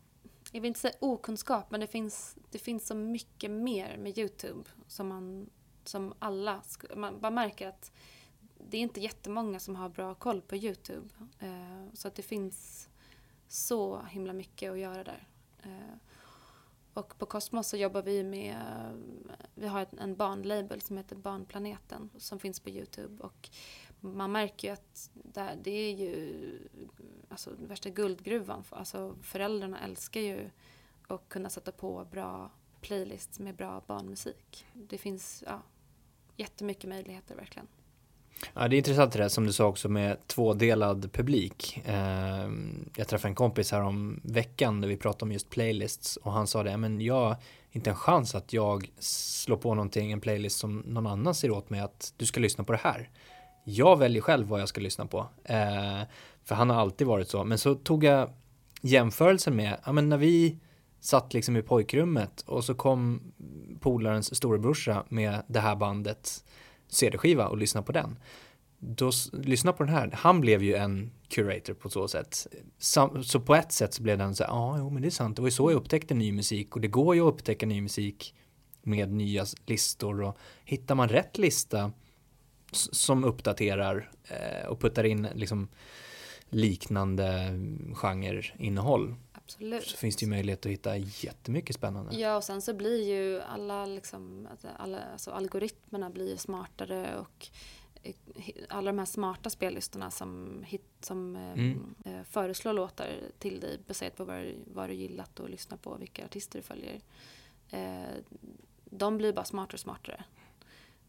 jag 0.52 0.60
vill 0.60 0.68
inte 0.68 0.80
säga 0.80 0.94
okunskap, 1.00 1.70
men 1.70 1.80
det 1.80 1.86
finns, 1.86 2.36
det 2.50 2.58
finns 2.58 2.86
så 2.86 2.94
mycket 2.94 3.50
mer 3.50 3.96
med 3.98 4.18
YouTube 4.18 4.64
som 4.86 5.08
man, 5.08 5.50
som 5.84 6.14
alla, 6.18 6.62
man 6.96 7.20
bara 7.20 7.30
märker 7.30 7.68
att 7.68 7.92
det 8.70 8.76
är 8.76 8.80
inte 8.80 9.00
jättemånga 9.00 9.60
som 9.60 9.76
har 9.76 9.88
bra 9.88 10.14
koll 10.14 10.40
på 10.40 10.56
YouTube. 10.56 11.08
Eh, 11.38 11.92
så 11.94 12.08
att 12.08 12.14
det 12.14 12.22
finns 12.22 12.88
så 13.48 14.02
himla 14.10 14.32
mycket 14.32 14.72
att 14.72 14.78
göra 14.78 15.04
där. 15.04 15.26
Och 16.96 17.18
på 17.18 17.26
Cosmos 17.26 17.68
så 17.68 17.76
jobbar 17.76 18.02
vi 18.02 18.22
med, 18.22 18.56
vi 19.54 19.66
har 19.66 19.86
en 19.98 20.16
barnlabel 20.16 20.80
som 20.80 20.96
heter 20.96 21.16
Barnplaneten 21.16 22.10
som 22.16 22.38
finns 22.38 22.60
på 22.60 22.70
Youtube. 22.70 23.22
Och 23.22 23.50
man 24.00 24.32
märker 24.32 24.68
ju 24.68 24.74
att 24.74 25.10
det 25.62 25.70
är 25.70 25.92
ju 25.92 26.34
alltså, 27.28 27.50
värsta 27.58 27.90
guldgruvan. 27.90 28.64
Alltså, 28.70 29.16
föräldrarna 29.22 29.80
älskar 29.80 30.20
ju 30.20 30.50
att 31.08 31.28
kunna 31.28 31.50
sätta 31.50 31.72
på 31.72 32.06
bra 32.10 32.50
playlists 32.80 33.38
med 33.38 33.54
bra 33.54 33.82
barnmusik. 33.86 34.66
Det 34.74 34.98
finns 34.98 35.44
ja, 35.46 35.62
jättemycket 36.36 36.88
möjligheter 36.88 37.36
verkligen. 37.36 37.68
Ja, 38.54 38.68
det 38.68 38.76
är 38.76 38.78
intressant 38.78 39.12
det 39.12 39.18
där 39.18 39.28
som 39.28 39.46
du 39.46 39.52
sa 39.52 39.66
också 39.66 39.88
med 39.88 40.26
tvådelad 40.26 41.12
publik. 41.12 41.82
Eh, 41.84 42.48
jag 42.96 43.08
träffade 43.08 43.28
en 43.28 43.34
kompis 43.34 43.72
här 43.72 43.82
om 43.82 44.20
veckan 44.24 44.80
där 44.80 44.88
vi 44.88 44.96
pratade 44.96 45.24
om 45.24 45.32
just 45.32 45.50
playlists 45.50 46.16
och 46.16 46.32
han 46.32 46.46
sa 46.46 46.62
det, 46.62 46.76
men 46.76 47.00
jag 47.00 47.14
har 47.14 47.36
inte 47.72 47.90
en 47.90 47.96
chans 47.96 48.34
att 48.34 48.52
jag 48.52 48.90
slår 48.98 49.56
på 49.56 49.74
någonting, 49.74 50.12
en 50.12 50.20
playlist 50.20 50.58
som 50.58 50.78
någon 50.78 51.06
annan 51.06 51.34
ser 51.34 51.50
åt 51.50 51.70
mig 51.70 51.80
att 51.80 52.14
du 52.16 52.26
ska 52.26 52.40
lyssna 52.40 52.64
på 52.64 52.72
det 52.72 52.80
här. 52.82 53.10
Jag 53.64 53.98
väljer 53.98 54.22
själv 54.22 54.46
vad 54.46 54.60
jag 54.60 54.68
ska 54.68 54.80
lyssna 54.80 55.06
på. 55.06 55.18
Eh, 55.44 56.02
för 56.44 56.54
han 56.54 56.70
har 56.70 56.80
alltid 56.80 57.06
varit 57.06 57.28
så. 57.28 57.44
Men 57.44 57.58
så 57.58 57.74
tog 57.74 58.04
jag 58.04 58.30
jämförelsen 58.80 59.56
med, 59.56 59.80
ja 59.84 59.92
men 59.92 60.08
när 60.08 60.16
vi 60.16 60.58
satt 61.00 61.34
liksom 61.34 61.56
i 61.56 61.62
pojkrummet 61.62 62.40
och 62.46 62.64
så 62.64 62.74
kom 62.74 63.32
polarens 63.80 64.36
storebrorsa 64.36 65.04
med 65.08 65.42
det 65.46 65.60
här 65.60 65.76
bandet 65.76 66.44
CD-skiva 66.88 67.46
och 67.48 67.56
lyssna 67.56 67.82
på 67.82 67.92
den. 67.92 68.18
Då, 68.78 69.10
lyssna 69.32 69.72
på 69.72 69.82
den 69.82 69.94
här, 69.94 70.10
han 70.14 70.40
blev 70.40 70.62
ju 70.62 70.74
en 70.74 71.10
curator 71.28 71.74
på 71.74 71.90
så 71.90 72.08
sätt. 72.08 72.46
Så, 72.78 73.22
så 73.22 73.40
på 73.40 73.54
ett 73.54 73.72
sätt 73.72 73.94
så 73.94 74.02
blev 74.02 74.18
den 74.18 74.34
så 74.34 74.44
här, 74.44 74.50
ja, 74.50 74.76
jo 74.78 74.90
men 74.90 75.02
det 75.02 75.08
är 75.08 75.10
sant, 75.10 75.36
det 75.36 75.42
var 75.42 75.46
ju 75.46 75.52
så 75.52 75.70
jag 75.70 75.76
upptäckte 75.76 76.14
ny 76.14 76.32
musik 76.32 76.74
och 76.74 76.80
det 76.80 76.88
går 76.88 77.14
ju 77.14 77.20
att 77.20 77.34
upptäcka 77.34 77.66
ny 77.66 77.80
musik 77.80 78.34
med 78.82 79.12
nya 79.12 79.44
listor 79.66 80.22
och 80.22 80.38
hittar 80.64 80.94
man 80.94 81.08
rätt 81.08 81.38
lista 81.38 81.92
som 82.72 83.24
uppdaterar 83.24 84.10
eh, 84.24 84.66
och 84.68 84.80
puttar 84.80 85.04
in 85.04 85.28
liksom 85.34 85.68
liknande 86.48 87.48
genreinnehåll 87.94 89.14
Absolut. 89.46 89.86
Så 89.86 89.96
finns 89.96 90.16
det 90.16 90.24
ju 90.24 90.30
möjlighet 90.30 90.66
att 90.66 90.72
hitta 90.72 90.96
jättemycket 90.96 91.76
spännande. 91.76 92.16
Ja, 92.16 92.36
och 92.36 92.44
sen 92.44 92.62
så 92.62 92.74
blir 92.74 93.04
ju 93.04 93.40
alla, 93.40 93.86
liksom, 93.86 94.48
alla 94.76 95.02
alltså 95.12 95.30
algoritmerna 95.30 96.10
blir 96.10 96.36
smartare 96.36 97.18
och 97.18 97.48
eh, 98.02 98.14
alla 98.68 98.92
de 98.92 98.98
här 98.98 99.06
smarta 99.06 99.50
spellistorna 99.50 100.10
som, 100.10 100.62
hit, 100.66 100.84
som 101.00 101.36
eh, 101.36 101.52
mm. 101.52 101.94
eh, 102.04 102.22
föreslår 102.22 102.72
låtar 102.72 103.08
till 103.38 103.60
dig 103.60 103.78
baserat 103.86 104.16
på 104.16 104.24
vad, 104.24 104.52
vad 104.66 104.88
du 104.88 104.94
gillat 104.94 105.40
och 105.40 105.50
lyssnar 105.50 105.78
på, 105.78 105.96
vilka 105.96 106.24
artister 106.24 106.58
du 106.58 106.62
följer. 106.62 107.00
Eh, 107.70 108.16
de 108.84 109.18
blir 109.18 109.32
bara 109.32 109.44
smartare 109.44 109.74
och 109.74 109.80
smartare. 109.80 110.24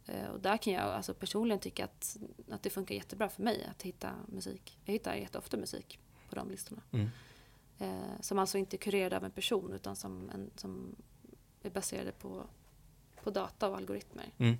Eh, 0.06 0.30
och 0.30 0.39
där 0.39 0.58
kan 0.58 0.73
jag 0.73 0.84
alltså 0.84 1.13
personligen 1.13 1.60
tycka 1.60 1.86
att, 1.86 2.17
att 2.50 2.63
det 2.63 2.69
funkar 2.69 2.95
jättebra 2.95 3.30
för 3.30 3.43
mig 3.43 3.67
att 3.71 3.82
hitta 3.82 4.12
musik. 4.28 4.78
Jag 4.86 4.93
hittar 4.93 5.15
jätteofta 5.15 5.58
musik 5.58 6.00
på 6.30 6.36
de 6.36 6.50
listorna. 6.50 6.82
Mm. 6.91 7.10
Eh, 7.79 8.21
som 8.21 8.39
alltså 8.39 8.57
inte 8.57 8.75
är 8.75 8.77
kurerade 8.77 9.17
av 9.17 9.23
en 9.23 9.31
person 9.31 9.73
utan 9.73 9.95
som, 9.95 10.29
en, 10.29 10.51
som 10.55 10.95
är 11.63 11.69
baserade 11.69 12.11
på, 12.11 12.43
på 13.23 13.29
data 13.29 13.69
och 13.69 13.77
algoritmer. 13.77 14.31
Mm. 14.37 14.57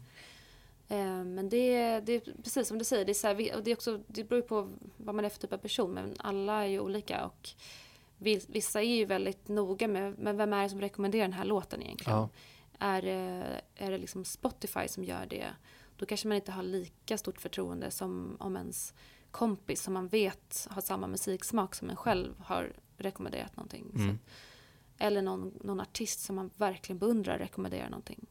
Eh, 0.88 1.26
men 1.26 1.50
det, 1.50 2.00
det 2.00 2.14
är 2.14 2.34
precis 2.44 2.68
som 2.68 2.78
du 2.78 2.86
säger, 2.86 3.06
det, 3.06 3.12
är 3.12 3.14
så 3.14 3.28
här, 3.28 3.56
och 3.56 3.64
det, 3.64 3.72
är 3.72 3.76
också, 3.76 4.00
det 4.08 4.24
beror 4.24 4.42
på 4.42 4.70
vad 4.98 5.16
man 5.16 5.26
är 5.26 5.30
för 5.30 5.40
typ 5.40 5.54
av 5.54 5.58
person 5.58 5.92
men 5.92 6.16
alla 6.20 6.64
är 6.64 6.68
ju 6.68 6.80
olika. 6.80 7.26
och 7.26 7.50
Vissa 8.48 8.82
är 8.82 8.96
ju 8.96 9.06
väldigt 9.06 9.48
noga 9.48 9.88
med 9.88 10.20
men 10.20 10.38
vem 10.38 10.54
är 10.54 10.64
det 10.64 10.70
som 10.70 10.82
rekommenderar 10.82 11.24
den 11.24 11.34
här 11.34 11.46
låten 11.46 11.82
egentligen. 11.82 12.18
Ja. 12.18 12.30
Är, 12.80 13.04
är 13.76 13.92
det 13.92 13.98
liksom 13.98 14.26
Spotify 14.26 14.88
som 14.88 15.04
gör 15.04 15.26
det 15.26 15.48
då 15.98 16.06
kanske 16.06 16.28
man 16.28 16.36
inte 16.36 16.52
har 16.52 16.64
lika 16.64 17.18
stort 17.18 17.42
förtroende 17.42 17.92
som 17.92 18.38
om 18.40 18.58
ens 18.58 18.94
kompis 19.32 19.82
som 19.82 19.94
man 19.94 20.08
vet 20.08 20.68
har 20.70 20.82
samma 20.82 21.08
musiksmak 21.08 21.76
som 21.76 21.90
en 21.90 21.96
själv 21.96 22.34
har 22.40 22.74
rekommenderat 22.98 23.58
någonting. 23.58 23.92
Mm. 23.96 24.08
Så, 24.08 24.18
eller 25.04 25.22
någon, 25.22 25.54
någon 25.64 25.80
artist 25.80 26.20
som 26.20 26.36
man 26.36 26.50
verkligen 26.58 27.00
beundrar 27.00 27.38
rekommenderar 27.38 27.90
någonting. 27.90 28.26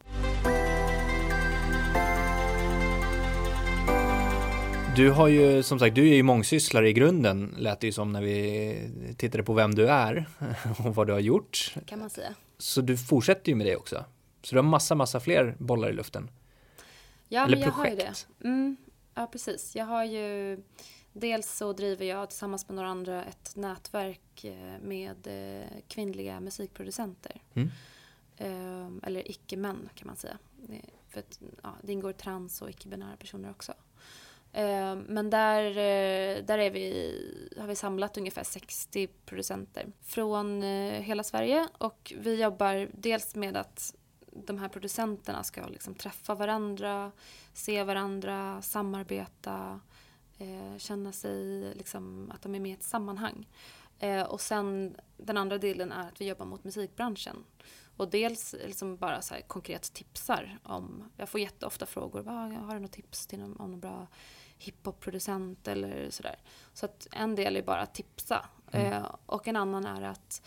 Du 4.97 5.11
har 5.11 5.29
ju 5.29 5.63
som 5.63 5.79
sagt, 5.79 5.95
du 5.95 6.09
är 6.09 6.15
ju 6.15 6.23
mångsysslare 6.23 6.89
i 6.89 6.93
grunden 6.93 7.55
lät 7.59 7.81
det 7.81 7.87
ju 7.87 7.93
som 7.93 8.13
när 8.13 8.23
vi 8.23 9.15
tittade 9.17 9.45
på 9.45 9.55
vem 9.55 9.75
du 9.75 9.89
är 9.89 10.29
och 10.85 10.95
vad 10.95 11.07
du 11.07 11.13
har 11.13 11.21
gjort. 11.21 11.75
Kan 11.87 11.99
man 11.99 12.11
säga. 12.11 12.35
Så 12.59 12.81
du 12.81 12.97
fortsätter 12.97 13.49
ju 13.49 13.55
med 13.55 13.67
det 13.67 13.77
också. 13.77 14.05
Så 14.43 14.55
du 14.55 14.59
har 14.59 14.63
massa, 14.69 14.95
massa 14.95 15.21
fler 15.21 15.57
bollar 15.59 15.91
i 15.91 15.93
luften. 15.93 16.31
Ja, 17.29 17.45
Eller 17.45 17.57
men 17.57 17.65
jag 17.65 17.75
projekt. 17.75 18.03
har 18.03 18.07
ju 18.07 18.13
det. 18.41 18.49
Mm, 18.49 18.77
ja, 19.15 19.27
precis. 19.27 19.77
Jag 19.77 19.85
har 19.85 20.05
ju 20.05 20.59
Dels 21.19 21.57
så 21.57 21.73
driver 21.73 22.05
jag 22.05 22.29
tillsammans 22.29 22.69
med 22.69 22.77
några 22.77 22.89
andra 22.89 23.25
ett 23.25 23.57
nätverk 23.57 24.45
eh, 24.45 24.81
med 24.83 25.27
eh, 25.27 25.69
kvinnliga 25.89 26.41
musikproducenter. 26.41 27.43
Mm. 27.55 27.71
Ehm, 28.37 29.01
eller 29.03 29.31
icke-män 29.31 29.89
kan 29.95 30.07
man 30.07 30.17
säga. 30.17 30.39
För 31.09 31.21
att, 31.21 31.41
ja, 31.63 31.75
det 31.83 31.93
ingår 31.93 32.13
trans 32.13 32.63
och 32.63 32.71
icke-binära 32.71 33.17
personer 33.17 33.51
också. 33.51 33.75
Eh, 34.53 34.97
men 35.07 35.31
där, 35.31 35.65
eh, 35.71 36.45
där 36.45 36.59
är 36.59 36.71
vi, 36.71 37.53
har 37.59 37.67
vi 37.67 37.77
samlat 37.77 38.17
ungefär 38.17 38.45
60 38.45 39.07
producenter 39.07 39.93
från 40.03 40.63
eh, 40.63 41.01
hela 41.03 41.23
Sverige 41.23 41.69
och 41.79 42.13
vi 42.19 42.43
jobbar 42.43 42.89
dels 42.93 43.35
med 43.35 43.57
att 43.57 43.95
de 44.33 44.59
här 44.59 44.69
producenterna 44.69 45.43
ska 45.43 45.67
liksom 45.67 45.95
träffa 45.95 46.35
varandra, 46.35 47.13
se 47.53 47.85
varandra, 47.85 48.63
samarbeta, 48.63 49.81
känna 50.79 51.13
sig 51.13 51.65
liksom 51.75 52.31
att 52.35 52.43
de 52.43 52.55
är 52.55 52.61
med 52.61 52.71
i 52.71 52.75
ett 52.75 52.83
sammanhang. 52.83 53.47
och 54.29 54.41
sen 54.41 54.97
den 55.17 55.37
andra 55.37 55.59
delen 55.59 55.93
är 55.93 56.09
att 56.09 56.21
vi 56.21 56.29
jobbar 56.29 56.47
mot 56.47 56.65
musikbranschen. 56.65 57.45
Och 57.97 58.11
dels 58.11 58.55
liksom 58.65 58.97
bara 58.97 59.23
så 59.23 59.35
konkret 59.47 59.93
tipsar 59.93 60.59
om, 60.63 61.11
jag 61.17 61.29
får 61.29 61.41
jätteofta 61.41 61.87
frågor, 61.87 62.23
har 62.67 62.75
du 62.75 62.81
något 62.81 62.93
tips 62.93 63.27
till 63.27 63.39
någon, 63.39 63.57
om 63.57 63.71
någon 63.71 63.81
bra 63.81 64.07
hiphop-producent 64.59 65.69
eller 65.69 66.11
sådär. 66.11 66.37
Så 66.73 66.87
att 66.87 67.07
en 67.13 67.35
del 67.35 67.57
är 67.57 67.63
bara 67.63 67.81
att 67.81 67.95
tipsa. 67.95 68.47
Mm. 68.73 68.93
Eh, 68.93 69.15
och 69.27 69.49
en 69.49 69.57
annan 69.57 69.85
är 69.85 70.03
att 70.03 70.43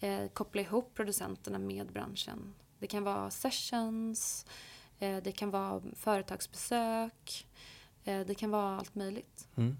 eh, 0.00 0.28
koppla 0.28 0.60
ihop 0.60 0.94
producenterna 0.94 1.58
med 1.58 1.92
branschen. 1.92 2.54
Det 2.78 2.86
kan 2.86 3.04
vara 3.04 3.30
sessions, 3.30 4.46
eh, 4.98 5.16
det 5.22 5.32
kan 5.32 5.50
vara 5.50 5.82
företagsbesök, 5.94 7.46
eh, 7.46 7.73
det 8.04 8.38
kan 8.38 8.50
vara 8.50 8.78
allt 8.78 8.94
möjligt. 8.94 9.48
Mm. 9.56 9.76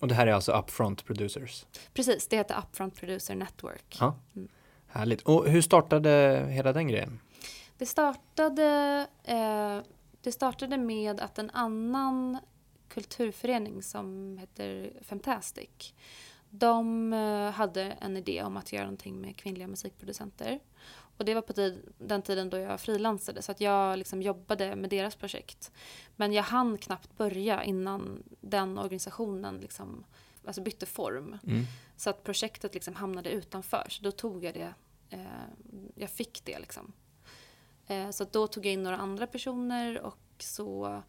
Och 0.00 0.08
det 0.08 0.14
här 0.14 0.26
är 0.26 0.32
alltså 0.32 0.52
Upfront 0.52 1.04
Producers? 1.04 1.66
Precis, 1.94 2.26
det 2.26 2.36
heter 2.36 2.58
Upfront 2.58 2.96
Producer 2.96 3.34
Network. 3.34 3.96
Ja. 4.00 4.14
Mm. 4.36 4.48
Härligt. 4.86 5.22
Och 5.22 5.48
hur 5.48 5.62
startade 5.62 6.46
hela 6.50 6.72
den 6.72 6.88
grejen? 6.88 7.20
Det 7.78 7.86
startade, 7.86 9.06
eh, 9.24 9.78
det 10.20 10.32
startade 10.32 10.78
med 10.78 11.20
att 11.20 11.38
en 11.38 11.50
annan 11.50 12.38
kulturförening 12.88 13.82
som 13.82 14.38
heter 14.38 14.92
Fantastic. 15.02 15.94
De 16.50 17.12
eh, 17.12 17.50
hade 17.50 17.82
en 17.82 18.16
idé 18.16 18.42
om 18.42 18.56
att 18.56 18.72
göra 18.72 18.84
någonting 18.84 19.20
med 19.20 19.36
kvinnliga 19.36 19.68
musikproducenter. 19.68 20.60
Och 21.20 21.26
det 21.26 21.34
var 21.34 21.42
på 21.42 21.52
tid, 21.52 21.92
den 21.98 22.22
tiden 22.22 22.50
då 22.50 22.58
jag 22.58 22.80
frilansade 22.80 23.42
så 23.42 23.52
att 23.52 23.60
jag 23.60 23.98
liksom 23.98 24.22
jobbade 24.22 24.76
med 24.76 24.90
deras 24.90 25.16
projekt. 25.16 25.72
Men 26.16 26.32
jag 26.32 26.42
hann 26.42 26.78
knappt 26.78 27.16
börja 27.16 27.64
innan 27.64 28.22
den 28.40 28.78
organisationen 28.78 29.58
liksom, 29.58 30.04
alltså 30.44 30.62
bytte 30.62 30.86
form. 30.86 31.38
Mm. 31.46 31.64
Så 31.96 32.10
att 32.10 32.24
projektet 32.24 32.74
liksom 32.74 32.94
hamnade 32.94 33.30
utanför. 33.30 33.86
Så 33.88 34.02
då 34.02 34.10
tog 34.10 34.44
jag 34.44 34.54
det, 34.54 34.74
eh, 35.10 35.20
jag 35.94 36.10
fick 36.10 36.44
det 36.44 36.58
liksom. 36.58 36.92
Eh, 37.86 38.10
så 38.10 38.24
då 38.24 38.46
tog 38.46 38.66
jag 38.66 38.72
in 38.72 38.82
några 38.82 38.96
andra 38.96 39.26
personer 39.26 40.00
och 40.00 40.18
så 40.38 41.02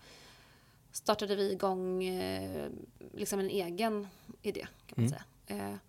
startade 0.91 1.35
vi 1.35 1.51
igång 1.51 2.03
eh, 2.03 2.69
liksom 3.13 3.39
en 3.39 3.49
egen 3.49 4.07
idé 4.41 4.67
kan 4.85 5.03
man 5.03 5.05
mm. 5.05 5.19
säga. 5.47 5.79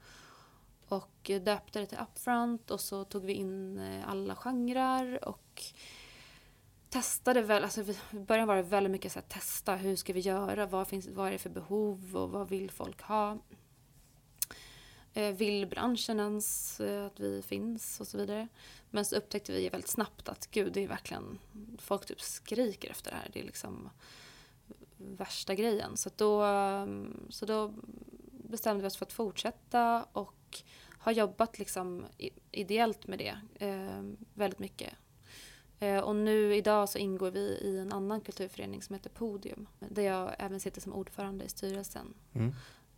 Och 0.93 1.31
döpte 1.45 1.81
det 1.81 1.87
till 1.87 1.99
Upfront 1.99 2.71
och 2.71 2.81
så 2.81 3.05
tog 3.05 3.25
vi 3.25 3.33
in 3.33 3.79
eh, 3.79 4.09
alla 4.09 4.37
genrer 4.37 5.29
och 5.29 5.63
testade 6.89 7.43
väl, 7.43 7.63
alltså 7.63 7.81
i 7.81 7.97
början 8.11 8.49
var 8.49 8.57
det 8.57 8.63
väldigt 8.63 8.91
mycket 8.91 9.13
så 9.13 9.19
här, 9.19 9.27
testa, 9.27 9.75
hur 9.75 9.97
ska 9.97 10.13
vi 10.13 10.21
göra, 10.21 10.67
vad, 10.67 10.89
finns, 10.89 11.09
vad 11.09 11.29
är 11.29 11.33
det 11.33 11.39
för 11.39 11.51
behov 11.51 12.17
och 12.17 12.31
vad 12.31 12.49
vill 12.49 12.71
folk 12.71 13.03
ha? 13.03 13.39
Eh, 15.15 15.35
vill 15.35 15.67
branschen 15.67 16.21
ens 16.21 16.81
eh, 16.81 17.07
att 17.07 17.21
vi 17.21 17.43
finns 17.43 18.01
och 18.01 18.07
så 18.07 18.19
vidare. 18.19 18.49
Men 18.91 19.05
så 19.05 19.17
upptäckte 19.17 19.53
vi 19.53 19.69
väldigt 19.69 19.91
snabbt 19.91 20.29
att 20.29 20.51
gud, 20.51 20.73
det 20.73 20.85
är 20.85 20.89
verkligen, 20.89 21.39
folk 21.79 22.07
typ 22.07 22.21
skriker 22.21 22.91
efter 22.91 23.11
det 23.11 23.17
här. 23.17 23.31
Det 23.33 23.41
är 23.41 23.45
liksom 23.45 23.91
värsta 24.97 25.55
grejen. 25.55 25.97
Så 25.97 26.11
då, 26.17 26.43
mm, 26.43 27.27
så 27.31 27.47
då 27.47 27.75
bestämde 28.31 28.83
vi 28.83 28.89
oss 28.89 28.97
för 28.97 29.07
att 29.07 29.13
fortsätta 29.13 30.07
och 30.13 30.63
har 31.03 31.13
jobbat 31.13 31.59
liksom 31.59 32.07
ideellt 32.51 33.07
med 33.07 33.19
det 33.19 33.37
eh, 33.67 34.03
väldigt 34.35 34.59
mycket. 34.59 34.95
Eh, 35.79 35.99
och 35.99 36.17
nu 36.17 36.57
idag 36.57 36.89
så 36.89 36.99
ingår 36.99 37.31
vi 37.31 37.41
i 37.41 37.79
en 37.79 37.93
annan 37.93 38.21
kulturförening 38.21 38.83
som 38.83 38.95
heter 38.95 39.11
Podium. 39.11 39.69
Där 39.79 40.03
jag 40.03 40.35
även 40.39 40.61
sitter 40.61 40.81
som 40.81 40.93
ordförande 40.93 41.45
i 41.45 41.49
styrelsen. 41.49 42.15
Mm. 42.33 42.53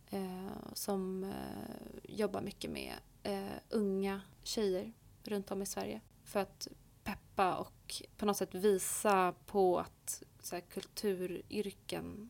Eh, 0.09 0.73
som 0.73 1.23
eh, 1.23 2.03
jobbar 2.03 2.41
mycket 2.41 2.71
med 2.71 2.93
eh, 3.23 3.57
unga 3.69 4.21
tjejer 4.43 4.93
runt 5.23 5.51
om 5.51 5.61
i 5.61 5.65
Sverige. 5.65 6.01
För 6.23 6.39
att 6.39 6.67
peppa 7.03 7.55
och 7.55 8.01
på 8.17 8.25
något 8.25 8.37
sätt 8.37 8.55
visa 8.55 9.33
på 9.45 9.79
att 9.79 10.23
här, 10.51 10.59
kulturyrken 10.59 12.29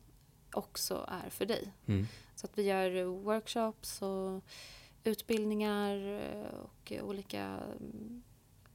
också 0.54 1.10
är 1.26 1.30
för 1.30 1.46
dig. 1.46 1.74
Mm. 1.86 2.08
Så 2.36 2.46
att 2.46 2.58
vi 2.58 2.64
gör 2.64 3.04
workshops 3.04 4.02
och 4.02 4.44
utbildningar 5.06 6.20
och 6.63 6.94
olika 7.02 7.60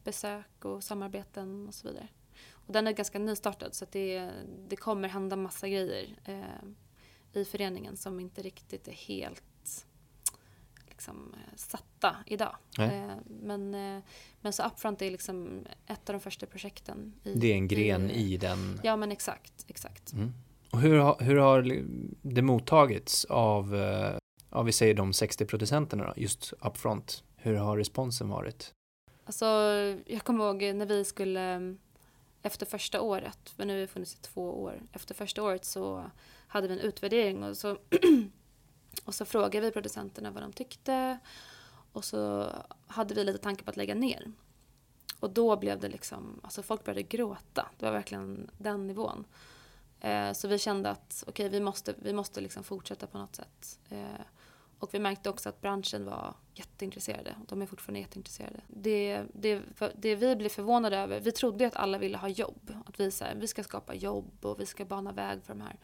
besök 0.04 0.64
och 0.64 0.84
samarbeten 0.84 1.68
och 1.68 1.74
så 1.74 1.88
vidare. 1.88 2.08
Och 2.50 2.72
den 2.72 2.86
är 2.86 2.92
ganska 2.92 3.18
nystartad 3.18 3.74
så 3.74 3.86
det, 3.90 4.30
det 4.68 4.76
kommer 4.76 5.08
hända 5.08 5.36
massa 5.36 5.68
grejer 5.68 6.16
eh, 6.24 7.40
i 7.40 7.44
föreningen 7.44 7.96
som 7.96 8.20
inte 8.20 8.42
riktigt 8.42 8.88
är 8.88 8.92
helt 8.92 9.86
liksom, 11.00 11.34
eh, 11.34 11.56
satta 11.56 12.16
idag. 12.26 12.56
Eh, 12.78 13.16
men, 13.42 13.74
eh, 13.74 14.02
men 14.40 14.52
så 14.52 14.66
Upfront 14.66 15.02
är 15.02 15.10
liksom 15.10 15.66
ett 15.86 16.08
av 16.08 16.12
de 16.12 16.20
första 16.20 16.46
projekten. 16.46 17.12
I, 17.24 17.34
det 17.34 17.52
är 17.52 17.54
en 17.54 17.68
gren 17.68 18.10
i, 18.10 18.32
i 18.32 18.36
den? 18.36 18.80
Ja 18.82 18.96
men 18.96 19.12
exakt, 19.12 19.64
exakt. 19.68 20.12
Mm. 20.12 20.32
Och 20.70 20.80
hur, 20.80 20.98
har, 20.98 21.16
hur 21.20 21.36
har 21.36 21.82
det 22.22 22.42
mottagits 22.42 23.24
av, 23.24 23.74
Ja, 24.50 24.62
vi 24.62 24.72
säger 24.72 24.94
de 24.94 25.12
60 25.12 25.44
producenterna 25.44 26.04
då, 26.04 26.12
just 26.16 26.52
Upfront? 26.52 27.24
Hur 27.36 27.54
har 27.54 27.76
responsen 27.76 28.28
varit? 28.28 28.74
Alltså, 29.24 29.46
jag 30.06 30.24
kommer 30.24 30.44
ihåg 30.44 30.74
när 30.74 30.86
vi 30.86 31.04
skulle 31.04 31.40
mm, 31.40 31.78
efter 32.42 32.66
första 32.66 33.00
året, 33.00 33.52
men 33.56 33.68
nu 33.68 33.74
har 33.74 33.80
vi 33.80 33.86
funnits 33.86 34.14
i 34.14 34.18
två 34.18 34.62
år, 34.62 34.82
efter 34.92 35.14
första 35.14 35.42
året 35.42 35.64
så 35.64 36.10
hade 36.46 36.68
vi 36.68 36.74
en 36.74 36.80
utvärdering 36.80 37.44
och 37.44 37.56
så 37.56 37.78
Och 39.04 39.14
så 39.14 39.24
frågade 39.24 39.66
vi 39.66 39.72
producenterna 39.72 40.30
vad 40.30 40.42
de 40.42 40.52
tyckte. 40.52 41.18
Och 41.92 42.04
så 42.04 42.52
hade 42.86 43.14
vi 43.14 43.24
lite 43.24 43.38
tankar 43.38 43.64
på 43.64 43.70
att 43.70 43.76
lägga 43.76 43.94
ner. 43.94 44.32
Och 45.20 45.30
då 45.30 45.56
blev 45.56 45.80
det 45.80 45.88
liksom, 45.88 46.40
alltså 46.42 46.62
folk 46.62 46.84
började 46.84 47.02
gråta. 47.02 47.66
Det 47.78 47.84
var 47.84 47.92
verkligen 47.92 48.50
den 48.58 48.86
nivån. 48.86 49.24
Eh, 50.00 50.32
så 50.32 50.48
vi 50.48 50.58
kände 50.58 50.90
att 50.90 51.24
okej, 51.26 51.46
okay, 51.46 51.58
vi 51.58 51.64
måste, 51.64 51.94
vi 51.98 52.12
måste 52.12 52.40
liksom 52.40 52.64
fortsätta 52.64 53.06
på 53.06 53.18
något 53.18 53.36
sätt. 53.36 53.78
Eh, 53.88 54.20
och 54.80 54.94
vi 54.94 54.98
märkte 54.98 55.30
också 55.30 55.48
att 55.48 55.60
branschen 55.60 56.04
var 56.04 56.34
jätteintresserade. 56.54 57.36
De 57.48 57.62
är 57.62 57.66
fortfarande 57.66 58.00
jätteintresserade. 58.00 58.60
Det, 58.66 59.22
det, 59.32 59.62
det 59.94 60.14
vi 60.14 60.36
blev 60.36 60.48
förvånade 60.48 60.96
över, 60.96 61.20
vi 61.20 61.32
trodde 61.32 61.66
att 61.66 61.76
alla 61.76 61.98
ville 61.98 62.18
ha 62.18 62.28
jobb. 62.28 62.72
Att 62.86 63.00
vi, 63.00 63.10
så 63.10 63.24
här, 63.24 63.34
vi 63.34 63.46
ska 63.46 63.64
skapa 63.64 63.94
jobb 63.94 64.44
och 64.44 64.60
vi 64.60 64.66
ska 64.66 64.84
bana 64.84 65.12
väg 65.12 65.42
för 65.42 65.54
de 65.54 65.60
här. 65.60 65.78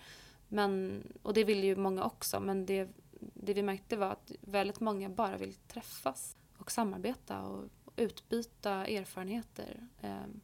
Men, 0.49 1.03
och 1.23 1.35
det 1.35 1.45
ville 1.45 1.67
ju 1.67 1.77
många 1.77 2.05
också, 2.05 2.41
men 2.41 2.67
det, 2.67 2.89
det 3.21 3.55
vi 3.55 3.63
märkte 3.63 3.97
var 3.97 4.11
att 4.11 4.33
väldigt 4.41 4.81
många 4.81 5.09
bara 5.09 5.37
vill 5.37 5.55
träffas 5.55 6.37
och 6.59 6.71
samarbeta 6.71 7.43
och 7.43 7.65
utbyta 7.97 8.87
erfarenheter. 8.87 9.89
Ehm, 10.01 10.41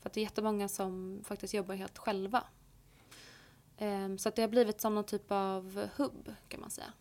för 0.00 0.08
att 0.08 0.12
det 0.12 0.20
är 0.20 0.22
jättemånga 0.22 0.68
som 0.68 1.20
faktiskt 1.24 1.54
jobbar 1.54 1.74
helt 1.74 1.98
själva. 1.98 2.44
Ehm, 3.76 4.18
så 4.18 4.28
att 4.28 4.36
det 4.36 4.42
har 4.42 4.48
blivit 4.48 4.80
som 4.80 4.94
någon 4.94 5.04
typ 5.04 5.32
av 5.32 5.88
hubb 5.96 6.34
kan 6.48 6.60
man 6.60 6.70
säga. 6.70 6.92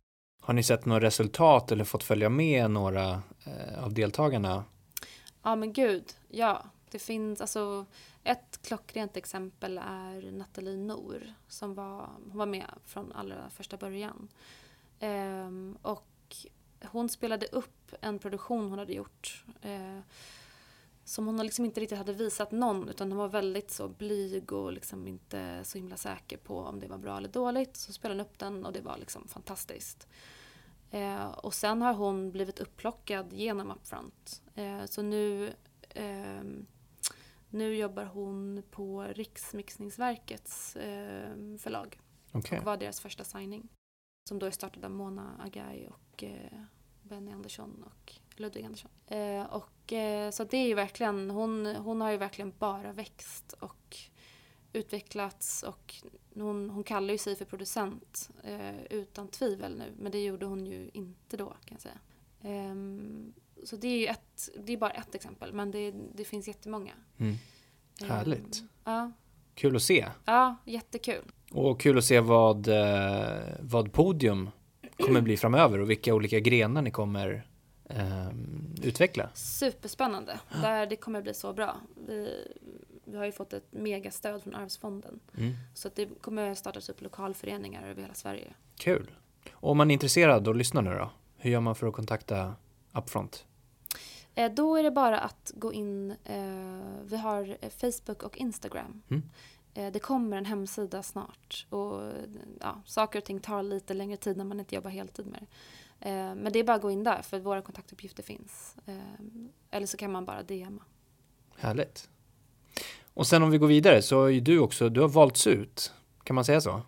Har 0.48 0.54
ni 0.54 0.64
sett 0.64 0.86
några 0.86 1.02
resultat 1.02 1.72
eller 1.72 1.84
fått 1.84 2.04
följa 2.04 2.30
med 2.30 2.72
några 2.72 3.22
eh, 3.46 3.84
av 3.84 3.94
deltagarna? 3.94 4.64
Ja 5.44 5.56
men 5.56 5.74
gud, 5.74 6.14
ja. 6.30 6.64
Det 6.92 7.00
finns 7.00 7.42
alltså 7.42 7.86
ett 8.24 8.60
klockrent 8.64 9.18
exempel 9.18 9.78
är 9.78 10.32
Nathalie 10.32 10.78
Nor 10.78 11.34
som 11.48 11.74
var, 11.74 12.10
hon 12.30 12.38
var 12.38 12.46
med 12.46 12.66
från 12.86 13.12
allra 13.12 13.50
första 13.50 13.78
början. 13.78 14.28
Ehm, 15.00 15.78
och 15.82 16.36
hon 16.84 17.10
spelade 17.10 17.46
upp 17.46 17.96
en 18.02 18.20
produktion 18.20 18.70
hon 18.70 18.80
hade 18.80 18.94
gjort 18.94 19.46
eh, 19.62 20.00
som 21.04 21.26
hon 21.26 21.38
liksom 21.38 21.66
inte 21.66 21.82
riktigt 21.82 21.98
hade 21.98 22.14
visat 22.14 22.52
någon 22.52 22.90
utan 22.90 23.12
hon 23.12 23.18
var 23.18 23.30
väldigt 23.30 23.72
så 23.72 23.88
blyg 23.88 24.54
och 24.54 24.74
liksom 24.74 25.08
inte 25.08 25.60
så 25.64 25.78
himla 25.78 25.98
säker 25.98 26.38
på 26.38 26.60
om 26.60 26.80
det 26.80 26.88
var 26.88 26.98
bra 26.98 27.18
eller 27.18 27.30
dåligt. 27.30 27.78
Så 27.78 27.94
spelade 27.94 28.20
hon 28.20 28.28
upp 28.28 28.40
den 28.40 28.66
och 28.66 28.74
det 28.74 28.82
var 28.82 28.98
liksom 28.98 29.28
fantastiskt. 29.28 30.08
Uh, 30.94 31.26
och 31.26 31.54
sen 31.54 31.82
har 31.82 31.94
hon 31.94 32.32
blivit 32.32 32.60
upplockad 32.60 33.34
genom 33.34 33.72
Upfront. 33.72 34.42
Uh, 34.58 34.86
så 34.86 35.02
nu 35.02 35.54
um, 35.96 36.68
nu 37.50 37.76
jobbar 37.76 38.06
hon 38.06 38.64
på 38.72 39.04
Riksmixningsverkets 39.04 40.76
eh, 40.76 41.58
förlag. 41.58 42.00
Okay. 42.34 42.60
Och 42.60 42.66
var 42.66 42.78
deras 42.78 43.00
första 43.00 43.24
signing. 43.24 43.70
Som 44.30 44.40
då 44.40 44.46
är 44.46 44.52
startad 44.52 44.86
av 44.86 44.92
Mona 44.92 45.42
Agai 45.46 45.88
och 45.88 46.24
eh, 46.24 46.62
Benny 47.02 47.32
Andersson 47.32 47.84
och 47.84 48.14
Ludvig 48.36 48.66
Andersson. 48.66 48.92
Eh, 49.08 49.44
och, 49.44 49.94
eh, 49.94 50.32
så 50.32 50.44
det 50.44 50.58
är 50.58 50.68
ju 50.68 50.74
verkligen, 50.74 51.30
hon, 51.30 51.66
hon 51.66 52.02
har 52.02 52.12
ju 52.12 52.18
verkligen 52.18 52.54
bara 52.60 52.94
växt 52.94 53.54
och 53.54 53.98
utvecklats 54.78 55.64
och 55.64 55.96
hon, 56.34 56.70
hon 56.70 56.84
kallar 56.84 57.12
ju 57.12 57.18
sig 57.18 57.36
för 57.36 57.46
producent 57.46 58.30
eh, 58.44 58.84
utan 58.90 59.28
tvivel 59.28 59.78
nu. 59.78 59.94
Men 60.00 60.12
det 60.12 60.24
gjorde 60.24 60.46
hon 60.46 60.66
ju 60.66 60.90
inte 60.94 61.38
då 61.38 61.46
kan 61.46 61.58
jag 61.70 61.82
säga. 61.82 62.00
Um, 62.72 63.34
så 63.64 63.76
det 63.76 63.88
är 63.88 63.98
ju 63.98 64.06
ett, 64.06 64.50
det 64.66 64.74
är 64.74 64.78
bara 64.78 64.92
ett 64.92 65.16
exempel 65.16 65.54
men 65.54 65.72
det, 65.72 65.94
det 66.16 66.26
finns 66.26 66.48
jättemånga. 66.48 66.94
Mm. 67.18 67.36
Härligt. 68.02 68.60
Um, 68.62 68.68
ja. 68.84 69.12
Kul 69.56 69.76
att 69.76 69.84
se. 69.84 70.06
Ja, 70.26 70.56
jättekul. 70.66 71.32
Och 71.52 71.80
kul 71.80 71.98
att 71.98 72.04
se 72.04 72.20
vad, 72.20 72.68
eh, 72.68 73.40
vad 73.60 73.92
Podium 73.92 74.50
kommer 74.98 75.22
bli 75.22 75.38
framöver 75.38 75.80
och 75.80 75.90
vilka 75.90 76.14
olika 76.14 76.40
grenar 76.40 76.82
ni 76.82 76.92
kommer 76.92 77.48
um, 77.84 78.76
utveckla. 78.84 79.30
Superspännande. 79.34 80.40
Där 80.62 80.86
det 80.86 80.96
kommer 80.96 81.22
bli 81.22 81.34
så 81.34 81.54
bra. 81.54 81.76
Vi, 82.08 82.48
vi 83.08 83.18
har 83.18 83.26
ju 83.26 83.32
fått 83.32 83.54
ett 83.54 83.68
megastöd 83.70 84.44
från 84.44 84.56
Arvsfonden. 84.56 85.20
Mm. 85.38 85.54
Så 85.74 85.88
att 85.88 85.96
det 85.96 86.22
kommer 86.22 86.56
startas 86.56 86.90
upp 86.90 87.02
lokalföreningar 87.02 87.88
över 87.88 88.02
hela 88.02 88.14
Sverige. 88.14 88.54
Kul. 88.76 89.12
Och 89.52 89.72
om 89.72 89.78
man 89.78 89.92
är 89.92 89.94
intresserad 89.94 90.48
och 90.48 90.56
lyssnar 90.56 90.82
nu 90.82 90.90
då? 90.90 91.12
Hur 91.38 91.52
gör 91.52 91.60
man 91.60 91.76
för 91.76 91.88
att 91.88 91.94
kontakta 91.94 92.56
Upfront? 92.94 93.46
Eh, 94.36 94.52
då 94.52 94.76
är 94.76 94.84
det 94.84 94.92
bara 94.92 95.20
att 95.20 95.52
gå 95.56 95.74
in. 95.74 96.12
Eh, 96.12 96.38
vi 97.04 97.18
har 97.18 97.70
Facebook 97.70 98.24
och 98.24 98.38
Instagram. 98.38 99.02
Mm. 99.10 99.24
Eh, 99.74 99.92
det 99.92 100.00
kommer 100.00 100.38
en 100.38 100.46
hemsida 100.46 101.04
snart. 101.04 101.66
Och, 101.70 102.02
ja, 102.60 102.82
saker 102.86 103.20
och 103.20 103.26
ting 103.26 103.40
tar 103.40 103.64
lite 103.64 103.94
längre 103.94 104.18
tid 104.18 104.38
när 104.38 104.46
man 104.46 104.60
inte 104.60 104.76
jobbar 104.76 104.90
heltid 104.90 105.26
med 105.26 105.40
det. 105.42 105.48
Eh, 106.10 106.36
men 106.36 106.54
det 106.54 106.60
är 106.60 106.64
bara 106.64 106.76
att 106.76 106.82
gå 106.82 106.92
in 106.92 107.04
där 107.04 107.22
för 107.22 107.40
våra 107.40 107.62
kontaktuppgifter 107.62 108.24
finns. 108.24 108.76
Eh, 108.86 108.98
eller 109.72 109.88
så 109.88 109.98
kan 109.98 110.12
man 110.12 110.26
bara 110.26 110.44
DMa. 110.44 110.84
Härligt. 111.58 112.10
Och 113.18 113.28
sen 113.28 113.44
om 113.44 113.52
vi 113.52 113.58
går 113.58 113.68
vidare 113.68 114.02
så 114.02 114.26
är 114.26 114.30
ju 114.30 114.40
du 114.40 114.60
också, 114.60 114.90
du 114.90 115.02
har 115.02 115.08
valts 115.08 115.48
ut, 115.48 115.94
kan 116.24 116.36
man 116.36 116.46
säga 116.46 116.62
så? 116.62 116.82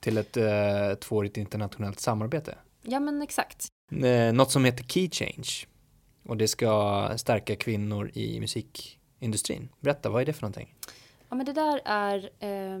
Till 0.00 0.18
ett 0.18 0.36
eh, 0.36 0.94
tvåårigt 1.00 1.36
internationellt 1.36 2.00
samarbete. 2.00 2.58
Ja 2.82 3.00
men 3.00 3.22
exakt. 3.22 3.66
Eh, 4.04 4.32
något 4.32 4.50
som 4.50 4.64
heter 4.64 4.84
Key 4.84 5.10
Change. 5.10 5.48
Och 6.22 6.36
det 6.36 6.48
ska 6.48 7.10
stärka 7.16 7.56
kvinnor 7.56 8.10
i 8.14 8.40
musikindustrin. 8.40 9.68
Berätta, 9.80 10.10
vad 10.10 10.22
är 10.22 10.26
det 10.26 10.32
för 10.32 10.42
någonting? 10.42 10.74
Ja 11.28 11.36
men 11.36 11.46
det 11.46 11.52
där 11.52 11.80
är, 11.84 12.18
eh, 12.38 12.78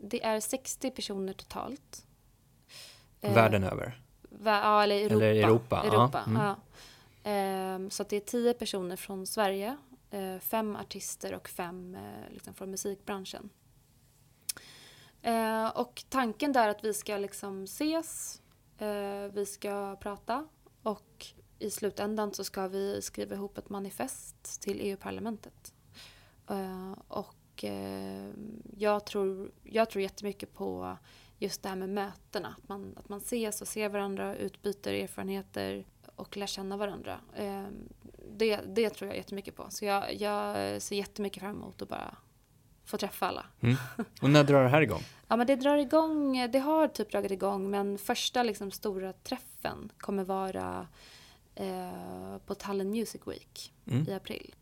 det 0.00 0.24
är 0.24 0.40
60 0.40 0.90
personer 0.90 1.32
totalt. 1.32 2.06
Eh, 3.20 3.34
Världen 3.34 3.64
över? 3.64 4.00
Ja, 4.44 4.82
eller 4.82 4.96
Europa. 4.96 5.14
Eller 5.14 5.34
Europa, 5.34 5.82
Europa 5.84 6.22
ja. 6.26 6.30
Mm. 6.30 6.42
ja. 6.42 6.56
Ehm, 7.30 7.90
så 7.90 8.04
det 8.08 8.16
är 8.16 8.20
10 8.20 8.54
personer 8.54 8.96
från 8.96 9.26
Sverige, 9.26 9.76
Eh, 10.14 10.38
fem 10.38 10.76
artister 10.76 11.34
och 11.34 11.48
fem 11.48 11.94
eh, 11.94 12.32
liksom 12.32 12.54
från 12.54 12.70
musikbranschen. 12.70 13.50
Eh, 15.22 15.68
och 15.68 16.04
tanken 16.08 16.52
där 16.52 16.66
är 16.66 16.70
att 16.70 16.84
vi 16.84 16.94
ska 16.94 17.18
liksom 17.18 17.64
ses, 17.64 18.42
eh, 18.78 19.32
vi 19.32 19.46
ska 19.46 19.96
prata 19.96 20.48
och 20.82 21.26
i 21.58 21.70
slutändan 21.70 22.34
så 22.34 22.44
ska 22.44 22.68
vi 22.68 23.02
skriva 23.02 23.34
ihop 23.34 23.58
ett 23.58 23.68
manifest 23.68 24.62
till 24.62 24.80
EU-parlamentet. 24.80 25.74
Eh, 26.50 26.92
och 27.08 27.64
jag 28.76 29.06
tror, 29.06 29.50
jag 29.62 29.90
tror 29.90 30.02
jättemycket 30.02 30.54
på 30.54 30.96
just 31.38 31.62
det 31.62 31.68
här 31.68 31.76
med 31.76 31.88
mötena. 31.88 32.54
Att 32.58 32.68
man, 32.68 32.94
att 32.96 33.08
man 33.08 33.18
ses 33.18 33.60
och 33.62 33.68
ser 33.68 33.88
varandra, 33.88 34.36
utbyter 34.36 34.92
erfarenheter 34.92 35.86
och 36.16 36.36
lär 36.36 36.46
känna 36.46 36.76
varandra. 36.76 37.20
Det, 38.38 38.56
det 38.56 38.90
tror 38.90 39.08
jag 39.08 39.16
jättemycket 39.16 39.56
på. 39.56 39.66
Så 39.70 39.84
jag, 39.84 40.14
jag 40.14 40.82
ser 40.82 40.96
jättemycket 40.96 41.42
fram 41.42 41.56
emot 41.56 41.82
att 41.82 41.88
bara 41.88 42.16
få 42.84 42.96
träffa 42.96 43.26
alla. 43.26 43.46
Mm. 43.60 43.76
Och 44.22 44.30
när 44.30 44.44
drar 44.44 44.62
det 44.62 44.68
här 44.68 44.80
igång? 44.80 45.02
ja, 45.28 45.36
men 45.36 45.46
det 45.46 45.56
drar 45.56 45.76
igång, 45.76 46.50
det 46.50 46.58
har 46.58 46.88
typ 46.88 47.10
dragit 47.10 47.30
igång, 47.30 47.70
men 47.70 47.98
första 47.98 48.42
liksom 48.42 48.70
stora 48.70 49.12
träffen 49.12 49.92
kommer 49.98 50.24
vara 50.24 50.88
eh, 51.54 52.38
på 52.46 52.54
Tallinn 52.54 52.90
Music 52.90 53.22
Week 53.26 53.72
mm. 53.86 54.08
i 54.08 54.12
april. 54.12 54.54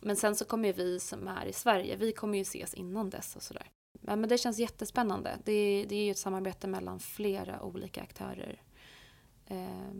Men 0.00 0.16
sen 0.16 0.36
så 0.36 0.44
kommer 0.44 0.72
vi 0.72 1.00
som 1.00 1.28
är 1.28 1.46
i 1.46 1.52
Sverige, 1.52 1.96
vi 1.96 2.12
kommer 2.12 2.38
ju 2.38 2.42
ses 2.42 2.74
innan 2.74 3.10
dess 3.10 3.36
och 3.36 3.42
sådär. 3.42 3.70
Ja, 4.00 4.16
men 4.16 4.28
det 4.28 4.38
känns 4.38 4.58
jättespännande. 4.58 5.38
Det, 5.44 5.84
det 5.88 5.96
är 5.96 6.04
ju 6.04 6.10
ett 6.10 6.18
samarbete 6.18 6.66
mellan 6.66 7.00
flera 7.00 7.62
olika 7.62 8.02
aktörer. 8.02 8.62
Eh, 9.50 9.92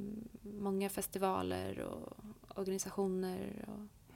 många 0.43 0.89
festivaler 0.89 1.79
och 1.81 2.17
organisationer 2.55 3.65
och 3.69 4.15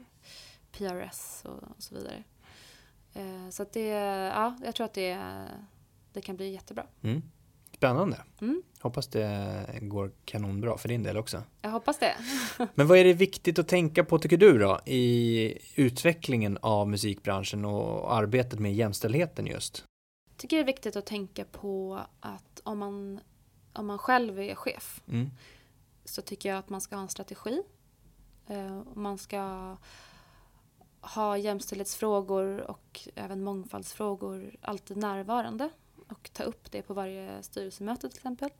PRS 0.72 1.42
och, 1.44 1.62
och 1.76 1.82
så 1.82 1.94
vidare. 1.94 2.24
Eh, 3.14 3.48
så 3.50 3.62
att 3.62 3.72
det, 3.72 3.88
ja, 3.88 4.56
jag 4.64 4.74
tror 4.74 4.84
att 4.84 4.94
det, 4.94 5.18
det 6.12 6.20
kan 6.20 6.36
bli 6.36 6.52
jättebra. 6.52 6.86
Mm. 7.02 7.22
Spännande. 7.72 8.22
Mm. 8.40 8.62
Hoppas 8.80 9.06
det 9.06 9.66
går 9.80 10.12
kanonbra 10.24 10.78
för 10.78 10.88
din 10.88 11.02
del 11.02 11.16
också. 11.16 11.42
Jag 11.62 11.70
hoppas 11.70 11.98
det. 11.98 12.14
Men 12.74 12.86
vad 12.86 12.98
är 12.98 13.04
det 13.04 13.12
viktigt 13.12 13.58
att 13.58 13.68
tänka 13.68 14.04
på 14.04 14.18
tycker 14.18 14.36
du 14.36 14.58
då 14.58 14.80
i 14.86 15.58
utvecklingen 15.74 16.58
av 16.62 16.88
musikbranschen 16.88 17.64
och 17.64 18.14
arbetet 18.14 18.58
med 18.58 18.74
jämställdheten 18.74 19.46
just? 19.46 19.84
Jag 20.28 20.36
tycker 20.36 20.56
det 20.56 20.62
är 20.62 20.66
viktigt 20.66 20.96
att 20.96 21.06
tänka 21.06 21.44
på 21.44 22.00
att 22.20 22.60
om 22.64 22.78
man, 22.78 23.20
om 23.74 23.86
man 23.86 23.98
själv 23.98 24.40
är 24.40 24.54
chef 24.54 25.02
mm. 25.08 25.30
så 26.04 26.22
tycker 26.22 26.48
jag 26.48 26.58
att 26.58 26.68
man 26.68 26.80
ska 26.80 26.96
ha 26.96 27.02
en 27.02 27.08
strategi. 27.08 27.62
Eh, 28.46 28.82
man 28.94 29.18
ska 29.18 29.76
ha 31.00 31.38
jämställdhetsfrågor 31.38 32.60
och 32.60 33.08
även 33.14 33.44
mångfaldsfrågor 33.44 34.56
alltid 34.60 34.96
närvarande 34.96 35.70
och 36.08 36.30
ta 36.32 36.42
upp 36.42 36.70
det 36.70 36.82
på 36.82 36.94
varje 36.94 37.42
styrelsemöte 37.42 38.08
till 38.08 38.18
exempel. 38.18 38.50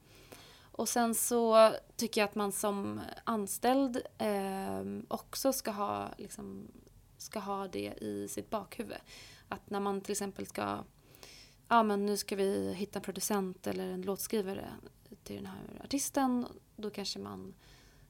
Och 0.76 0.88
sen 0.88 1.14
så 1.14 1.72
tycker 1.96 2.20
jag 2.20 2.28
att 2.28 2.34
man 2.34 2.52
som 2.52 3.00
anställd 3.24 4.02
eh, 4.18 4.84
också 5.08 5.52
ska 5.52 5.70
ha, 5.70 6.08
liksom, 6.18 6.68
ska 7.18 7.38
ha 7.38 7.68
det 7.68 7.94
i 8.00 8.28
sitt 8.28 8.50
bakhuvud. 8.50 8.96
Att 9.48 9.70
när 9.70 9.80
man 9.80 10.00
till 10.00 10.12
exempel 10.12 10.46
ska, 10.46 10.78
ja 11.68 11.82
men 11.82 12.06
nu 12.06 12.16
ska 12.16 12.36
vi 12.36 12.74
hitta 12.74 12.98
en 12.98 13.02
producent 13.02 13.66
eller 13.66 13.86
en 13.86 14.02
låtskrivare 14.02 14.68
till 15.24 15.36
den 15.36 15.46
här 15.46 15.84
artisten. 15.84 16.46
Då 16.76 16.90
kanske 16.90 17.18
man 17.18 17.54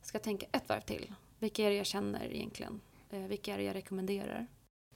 ska 0.03 0.19
tänka 0.19 0.47
ett 0.53 0.69
varv 0.69 0.81
till. 0.81 1.15
Vilka 1.39 1.65
är 1.65 1.71
det 1.71 1.77
jag 1.77 1.87
känner 1.87 2.33
egentligen? 2.33 2.81
Eh, 3.11 3.21
vilka 3.21 3.55
är 3.55 3.59
det 3.59 3.65
jag 3.65 3.75
rekommenderar? 3.75 4.47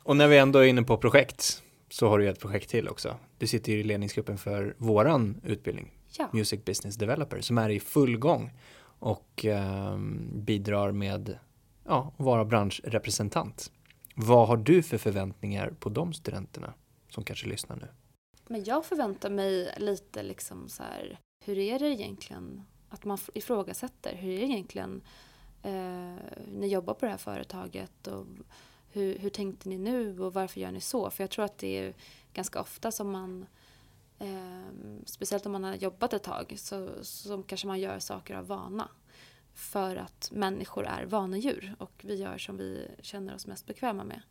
Och 0.03 0.17
när 0.17 0.29
vi 0.29 0.39
ändå 0.39 0.59
är 0.59 0.67
inne 0.67 0.83
på 0.83 0.97
projekt 0.97 1.63
så 1.91 2.09
har 2.09 2.19
du 2.19 2.29
ett 2.29 2.41
projekt 2.41 2.71
till 2.71 2.89
också. 2.89 3.17
Du 3.39 3.47
sitter 3.47 3.73
ju 3.73 3.79
i 3.79 3.83
ledningsgruppen 3.83 4.39
för 4.39 4.75
våran 4.79 5.41
utbildning, 5.45 5.93
ja. 6.19 6.29
Music 6.33 6.65
Business 6.65 6.97
Developer, 6.97 7.41
som 7.41 7.59
är 7.59 7.71
i 7.71 7.81
full 7.81 8.19
gång 8.19 8.53
och 8.99 9.45
eh, 9.45 9.99
bidrar 10.33 10.93
med 10.93 11.39
ja, 11.85 12.13
att 12.19 12.25
vara 12.25 12.45
branschrepresentant. 12.45 13.73
Vad 14.15 14.49
har 14.49 14.57
du 14.57 14.83
för 14.83 14.99
förväntningar 14.99 15.75
på 15.81 15.89
de 15.89 16.13
studenterna 16.13 16.75
som 17.11 17.25
kanske 17.25 17.49
lyssnar 17.49 17.77
nu? 17.77 17.89
Men 18.47 18.65
jag 18.65 18.85
förväntar 18.85 19.31
mig 19.31 19.75
lite 19.77 20.23
liksom 20.23 20.69
så 20.69 20.83
här, 20.83 21.19
hur 21.49 21.59
är 21.59 21.79
det 21.79 21.89
egentligen 21.89 22.63
att 22.89 23.05
man 23.05 23.19
ifrågasätter, 23.35 24.15
hur 24.15 24.33
är 24.33 24.39
det 24.39 24.45
egentligen 24.45 25.03
eh, 25.63 26.15
ni 26.53 26.69
jobbar 26.69 26.95
på 26.95 27.05
det 27.05 27.11
här 27.11 27.19
företaget 27.19 28.07
och 28.07 28.27
hur, 28.93 29.19
hur 29.19 29.31
tänkte 29.31 29.69
ni 29.69 29.79
nu 29.79 30.21
och 30.21 30.35
varför 30.35 30.61
gör 30.61 30.71
ni 30.71 30.81
så? 30.81 31.11
För 31.11 31.23
jag 31.23 31.31
tror 31.31 31.45
att 31.45 31.59
det 31.59 31.79
är 31.79 31.95
ganska 32.33 32.61
ofta 32.61 32.91
som 32.91 33.11
man 33.11 33.47
eh, 34.19 34.63
speciellt 35.05 35.47
om 35.47 35.53
man 35.53 35.65
har 35.65 35.75
jobbat 35.75 36.13
ett 36.13 36.23
tag 36.23 36.55
så, 36.57 36.91
så 37.03 37.43
kanske 37.43 37.67
man 37.67 37.81
gör 37.81 37.99
saker 37.99 38.35
av 38.35 38.47
vana. 38.47 38.89
För 39.55 39.97
att 39.97 40.31
människor 40.33 40.87
är 40.87 41.05
vanedjur 41.05 41.75
och 41.79 42.05
vi 42.05 42.15
gör 42.15 42.39
som 42.39 42.57
vi 42.57 42.91
känner 43.01 43.35
oss 43.35 43.47
mest 43.47 43.67
bekväma 43.67 44.05
med. 44.05 44.23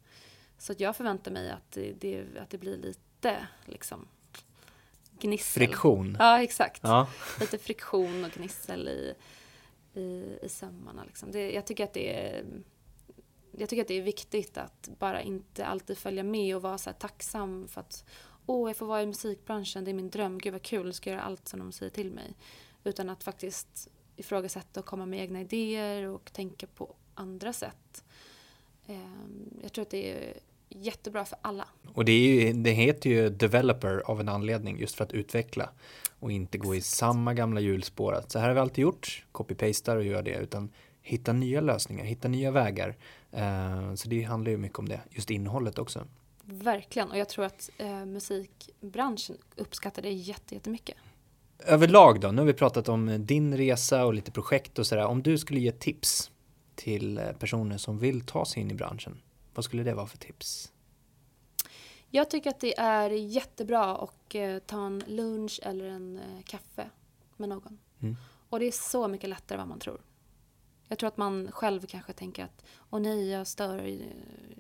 Så 0.58 0.74
jag 0.78 0.96
förväntar 0.96 1.32
mig 1.32 1.50
att 1.50 1.72
det, 1.72 1.94
det, 1.94 2.26
att 2.42 2.50
det 2.50 2.58
blir 2.58 2.78
lite 2.78 3.48
liksom 3.66 4.08
gnissel. 5.20 5.68
Friktion. 5.68 6.18
Ja, 6.20 6.44
exakt. 6.44 6.82
Ja. 6.84 7.08
Lite 7.40 7.58
friktion 7.58 8.26
och 8.26 8.32
gnissel 8.32 8.88
i, 8.88 9.14
i, 10.00 10.40
i 10.42 10.50
sömmarna. 10.50 11.04
Liksom. 11.04 11.32
Det, 11.32 11.52
jag 11.52 11.66
tycker 11.66 11.84
att 11.84 11.94
det 11.94 12.16
är 12.16 12.46
jag 13.60 13.70
tycker 13.70 13.82
att 13.82 13.88
det 13.88 13.98
är 13.98 14.02
viktigt 14.02 14.58
att 14.58 14.90
bara 15.00 15.22
inte 15.22 15.66
alltid 15.66 15.98
följa 15.98 16.24
med 16.24 16.56
och 16.56 16.62
vara 16.62 16.78
så 16.78 16.92
tacksam 16.92 17.68
för 17.68 17.82
att 17.82 18.06
åh, 18.46 18.70
jag 18.70 18.78
får 18.78 18.86
vara 18.86 19.02
i 19.02 19.06
musikbranschen, 19.06 19.84
det 19.84 19.92
är 19.92 19.94
min 19.94 20.10
dröm, 20.10 20.40
gud 20.40 20.54
vad 20.54 20.62
kul, 20.62 20.86
jag 20.86 20.96
ska 20.96 21.10
göra 21.10 21.22
allt 21.22 21.48
som 21.48 21.60
de 21.60 21.72
säger 21.72 21.90
till 21.90 22.12
mig. 22.12 22.34
Utan 22.84 23.10
att 23.10 23.24
faktiskt 23.24 23.90
ifrågasätta 24.16 24.80
och 24.80 24.86
komma 24.86 25.06
med 25.06 25.20
egna 25.20 25.42
idéer 25.42 26.04
och 26.04 26.34
tänka 26.34 26.68
på 26.68 26.96
andra 27.14 27.54
sätt. 27.54 28.04
Ehm, 28.88 29.60
jag 29.62 29.74
tror 29.74 29.82
att 29.82 29.90
det 29.90 30.12
är 30.12 30.40
jättebra 30.70 31.26
för 31.26 31.38
alla. 31.42 31.68
Och 31.94 32.06
det, 32.06 32.12
är 32.12 32.46
ju, 32.46 32.54
det 32.54 32.72
heter 32.72 33.10
ju 33.10 33.30
developer 33.30 34.02
av 34.06 34.20
en 34.20 34.30
anledning 34.30 34.80
just 34.80 34.96
för 34.96 35.04
att 35.04 35.12
utveckla 35.12 35.70
och 36.20 36.32
inte 36.32 36.58
gå 36.58 36.76
i 36.76 36.82
samma 36.82 37.34
gamla 37.34 37.60
hjulspår. 37.60 38.24
Så 38.28 38.40
här 38.40 38.48
har 38.48 38.54
vi 38.54 38.60
alltid 38.60 38.82
gjort, 38.82 39.26
copy-pastar 39.32 39.96
och 39.96 40.04
gör 40.04 40.24
det, 40.24 40.36
utan 40.36 40.70
hitta 41.02 41.34
nya 41.34 41.62
lösningar, 41.62 42.06
hitta 42.06 42.28
nya 42.28 42.52
vägar. 42.52 42.96
Uh, 43.34 43.96
så 43.96 44.10
det 44.10 44.24
handlar 44.24 44.52
ju 44.52 44.58
mycket 44.58 44.80
om 44.80 44.90
det, 44.90 45.02
just 45.12 45.30
innehållet 45.30 45.80
också. 45.80 46.08
Verkligen, 46.50 47.12
och 47.12 47.18
jag 47.18 47.30
tror 47.30 47.46
att 47.46 47.70
eh, 47.78 48.06
musikbranschen 48.06 49.38
uppskattar 49.56 50.02
det 50.02 50.12
jättemycket. 50.12 50.96
Överlag 51.60 52.20
då, 52.20 52.32
nu 52.32 52.42
har 52.42 52.46
vi 52.46 52.54
pratat 52.54 52.90
om 52.90 53.26
din 53.26 53.58
resa 53.58 54.06
och 54.06 54.14
lite 54.14 54.32
projekt 54.32 54.80
och 54.80 54.88
sådär. 54.88 55.06
Om 55.06 55.22
du 55.22 55.38
skulle 55.38 55.60
ge 55.60 55.72
tips 55.72 56.32
till 56.76 57.18
eh, 57.18 57.32
personer 57.40 57.78
som 57.78 57.98
vill 58.00 58.22
ta 58.22 58.46
sig 58.46 58.62
in 58.62 58.72
i 58.72 58.74
branschen, 58.74 59.22
vad 59.58 59.66
skulle 59.66 59.84
det 59.84 59.94
vara 59.94 60.08
för 60.08 60.18
tips? 60.18 60.72
Jag 62.10 62.30
tycker 62.30 62.50
att 62.50 62.60
det 62.60 62.80
är 62.80 63.10
jättebra 63.10 63.98
att 63.98 64.36
eh, 64.36 64.58
ta 64.60 64.86
en 64.86 65.04
lunch 65.08 65.60
eller 65.64 65.86
en 65.86 66.18
eh, 66.18 66.44
kaffe 66.46 66.90
med 67.38 67.50
någon. 67.50 67.80
Mm. 68.00 68.16
Och 68.50 68.60
det 68.60 68.66
är 68.66 68.72
så 68.72 69.08
mycket 69.08 69.30
lättare 69.30 69.56
än 69.56 69.60
vad 69.60 69.68
man 69.68 69.80
tror. 69.80 70.02
Jag 70.88 71.00
tror 71.00 71.08
att 71.08 71.18
man 71.18 71.52
själv 71.52 71.86
kanske 71.86 72.14
tänker 72.14 72.44
att 72.44 72.66
åh 72.90 73.00
nej, 73.00 73.30
jag 73.30 73.48
stör, 73.48 74.00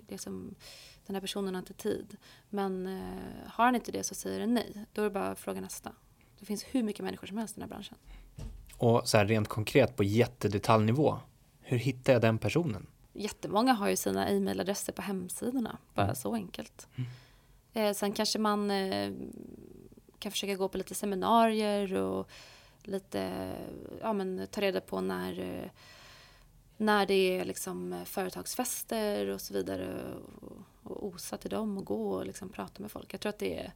liksom, 0.07 0.55
den 1.05 1.15
här 1.15 1.21
personen 1.21 1.55
har 1.55 1.59
inte 1.59 1.73
tid. 1.73 2.17
Men 2.49 2.87
eh, 2.87 3.47
har 3.47 3.65
han 3.65 3.75
inte 3.75 3.91
det 3.91 4.03
så 4.03 4.15
säger 4.15 4.39
den 4.39 4.53
nej. 4.53 4.85
Då 4.93 5.01
är 5.01 5.05
det 5.05 5.11
bara 5.11 5.27
att 5.27 5.39
fråga 5.39 5.61
nästa. 5.61 5.91
Det 6.39 6.45
finns 6.45 6.63
hur 6.63 6.83
mycket 6.83 7.05
människor 7.05 7.27
som 7.27 7.37
helst 7.37 7.57
i 7.57 7.59
den 7.59 7.69
här 7.69 7.75
branschen. 7.75 7.97
Och 8.77 9.07
så 9.07 9.17
här 9.17 9.25
rent 9.25 9.47
konkret 9.47 9.95
på 9.95 10.03
jättedetaljnivå, 10.03 11.19
hur 11.61 11.77
hittar 11.77 12.13
jag 12.13 12.21
den 12.21 12.37
personen? 12.37 12.87
Jättemånga 13.17 13.73
har 13.73 13.89
ju 13.89 13.95
sina 13.95 14.29
e-mailadresser 14.29 14.93
på 14.93 15.01
hemsidorna, 15.01 15.77
bara 15.93 16.03
mm. 16.03 16.15
så 16.15 16.33
enkelt. 16.33 16.87
Mm. 16.95 17.09
Eh, 17.73 17.93
sen 17.93 18.11
kanske 18.11 18.39
man 18.39 18.71
eh, 18.71 19.13
kan 20.19 20.31
försöka 20.31 20.55
gå 20.55 20.69
på 20.69 20.77
lite 20.77 20.95
seminarier 20.95 21.93
och 21.93 22.29
lite, 22.83 23.51
ja 24.01 24.13
men 24.13 24.47
ta 24.51 24.61
reda 24.61 24.81
på 24.81 25.01
när, 25.01 25.39
eh, 25.39 25.69
när 26.77 27.05
det 27.05 27.13
är 27.13 27.45
liksom 27.45 28.01
företagsfester 28.05 29.27
och 29.27 29.41
så 29.41 29.53
vidare 29.53 30.13
och, 30.41 30.51
och 30.83 31.05
osa 31.05 31.37
till 31.37 31.49
dem 31.49 31.77
och 31.77 31.85
gå 31.85 32.11
och 32.11 32.25
liksom 32.25 32.49
prata 32.49 32.81
med 32.81 32.91
folk. 32.91 33.13
Jag 33.13 33.21
tror 33.21 33.29
att 33.29 33.39
det 33.39 33.59
är, 33.59 33.73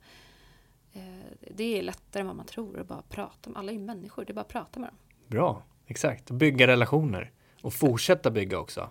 det 1.40 1.80
är 1.80 1.82
lättare 1.82 2.22
än 2.22 2.28
vad 2.28 2.36
man 2.36 2.46
tror 2.46 2.80
att 2.80 2.88
bara 2.88 3.02
prata 3.02 3.50
med, 3.50 3.60
alla 3.60 3.72
är 3.72 3.76
ju 3.76 3.82
människor, 3.82 4.26
det 4.26 4.32
är 4.32 4.34
bara 4.34 4.42
att 4.42 4.48
prata 4.48 4.80
med 4.80 4.90
dem. 4.90 4.98
Bra, 5.28 5.64
exakt, 5.86 6.32
bygga 6.32 6.68
relationer 6.68 7.32
och 7.62 7.74
fortsätta 7.74 8.32
bygga 8.32 8.60
också. 8.60 8.90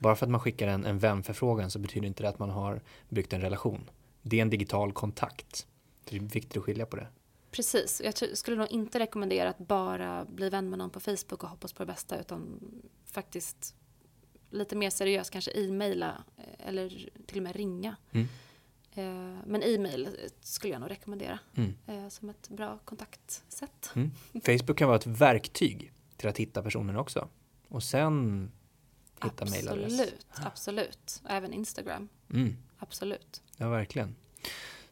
Bara 0.00 0.16
för 0.16 0.26
att 0.26 0.30
man 0.30 0.40
skickar 0.40 0.68
en, 0.68 0.84
en 0.84 0.98
vänförfrågan 0.98 1.70
så 1.70 1.78
betyder 1.78 2.06
inte 2.06 2.22
det 2.22 2.28
att 2.28 2.38
man 2.38 2.50
har 2.50 2.80
byggt 3.08 3.32
en 3.32 3.40
relation 3.40 3.90
det 4.22 4.38
är 4.38 4.42
en 4.42 4.50
digital 4.50 4.92
kontakt. 4.92 5.66
Det 6.04 6.16
är 6.16 6.20
viktigt 6.20 6.56
att 6.56 6.64
skilja 6.64 6.86
på 6.86 6.96
det. 6.96 7.06
Precis. 7.50 8.02
Jag 8.04 8.36
skulle 8.38 8.56
nog 8.56 8.70
inte 8.70 8.98
rekommendera 8.98 9.48
att 9.48 9.58
bara 9.58 10.24
bli 10.24 10.50
vän 10.50 10.70
med 10.70 10.78
någon 10.78 10.90
på 10.90 11.00
Facebook 11.00 11.42
och 11.42 11.48
hoppas 11.48 11.72
på 11.72 11.82
det 11.82 11.86
bästa 11.86 12.20
utan 12.20 12.60
faktiskt 13.04 13.74
lite 14.50 14.76
mer 14.76 14.90
seriöst 14.90 15.30
kanske 15.30 15.50
e-maila 15.50 16.24
eh, 16.36 16.68
eller 16.68 17.08
till 17.26 17.36
och 17.36 17.42
med 17.42 17.56
ringa. 17.56 17.96
Mm. 18.10 18.26
Eh, 18.92 19.38
men 19.46 19.62
e-mail 19.62 20.08
skulle 20.40 20.72
jag 20.72 20.80
nog 20.80 20.90
rekommendera 20.90 21.38
mm. 21.54 21.74
Eh, 21.86 22.08
som 22.08 22.30
ett 22.30 22.48
bra 22.48 22.78
kontaktsätt. 22.84 23.92
Mm. 23.94 24.10
Facebook 24.44 24.78
kan 24.78 24.88
vara 24.88 24.98
ett 24.98 25.06
verktyg 25.06 25.92
till 26.16 26.28
att 26.28 26.38
hitta 26.38 26.62
personen 26.62 26.96
också. 26.96 27.28
Och 27.68 27.82
sen 27.82 28.50
hitta 29.24 29.44
mejladress. 29.44 29.92
Absolut, 29.92 30.26
absolut. 30.32 31.22
Även 31.28 31.52
Instagram. 31.52 32.08
Mm. 32.32 32.56
Absolut. 32.78 33.42
Ja, 33.56 33.68
verkligen. 33.68 34.16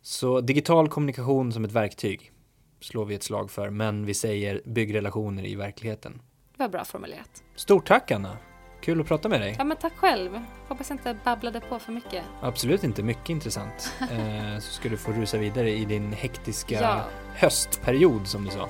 Så 0.03 0.41
digital 0.41 0.89
kommunikation 0.89 1.53
som 1.53 1.65
ett 1.65 1.73
verktyg 1.73 2.33
slår 2.81 3.05
vi 3.05 3.15
ett 3.15 3.23
slag 3.23 3.51
för, 3.51 3.71
men 3.71 4.07
vi 4.07 4.15
säger 4.15 4.63
bygg 4.65 4.95
relationer 4.95 5.47
i 5.47 5.55
verkligheten. 5.55 6.23
Det 6.57 6.63
var 6.63 6.69
bra 6.69 6.85
formulerat. 6.85 7.43
Stort 7.55 7.87
tack 7.87 8.11
Anna! 8.11 8.37
Kul 8.81 9.01
att 9.01 9.07
prata 9.07 9.29
med 9.29 9.41
dig. 9.41 9.55
Ja, 9.59 9.65
men 9.65 9.77
tack 9.77 9.97
själv. 9.97 10.41
Hoppas 10.69 10.91
jag 10.91 10.99
inte 10.99 11.17
babblade 11.25 11.61
på 11.61 11.79
för 11.79 11.93
mycket. 11.93 12.25
Absolut 12.41 12.85
inte, 12.85 13.03
mycket 13.03 13.29
intressant. 13.29 13.93
eh, 14.01 14.59
så 14.59 14.73
ska 14.73 14.89
du 14.89 14.97
få 14.97 15.13
rusa 15.13 15.39
vidare 15.39 15.71
i 15.71 15.85
din 15.85 16.13
hektiska 16.13 16.75
ja. 16.75 17.05
höstperiod 17.35 18.27
som 18.27 18.45
du 18.45 18.51
sa. 18.51 18.69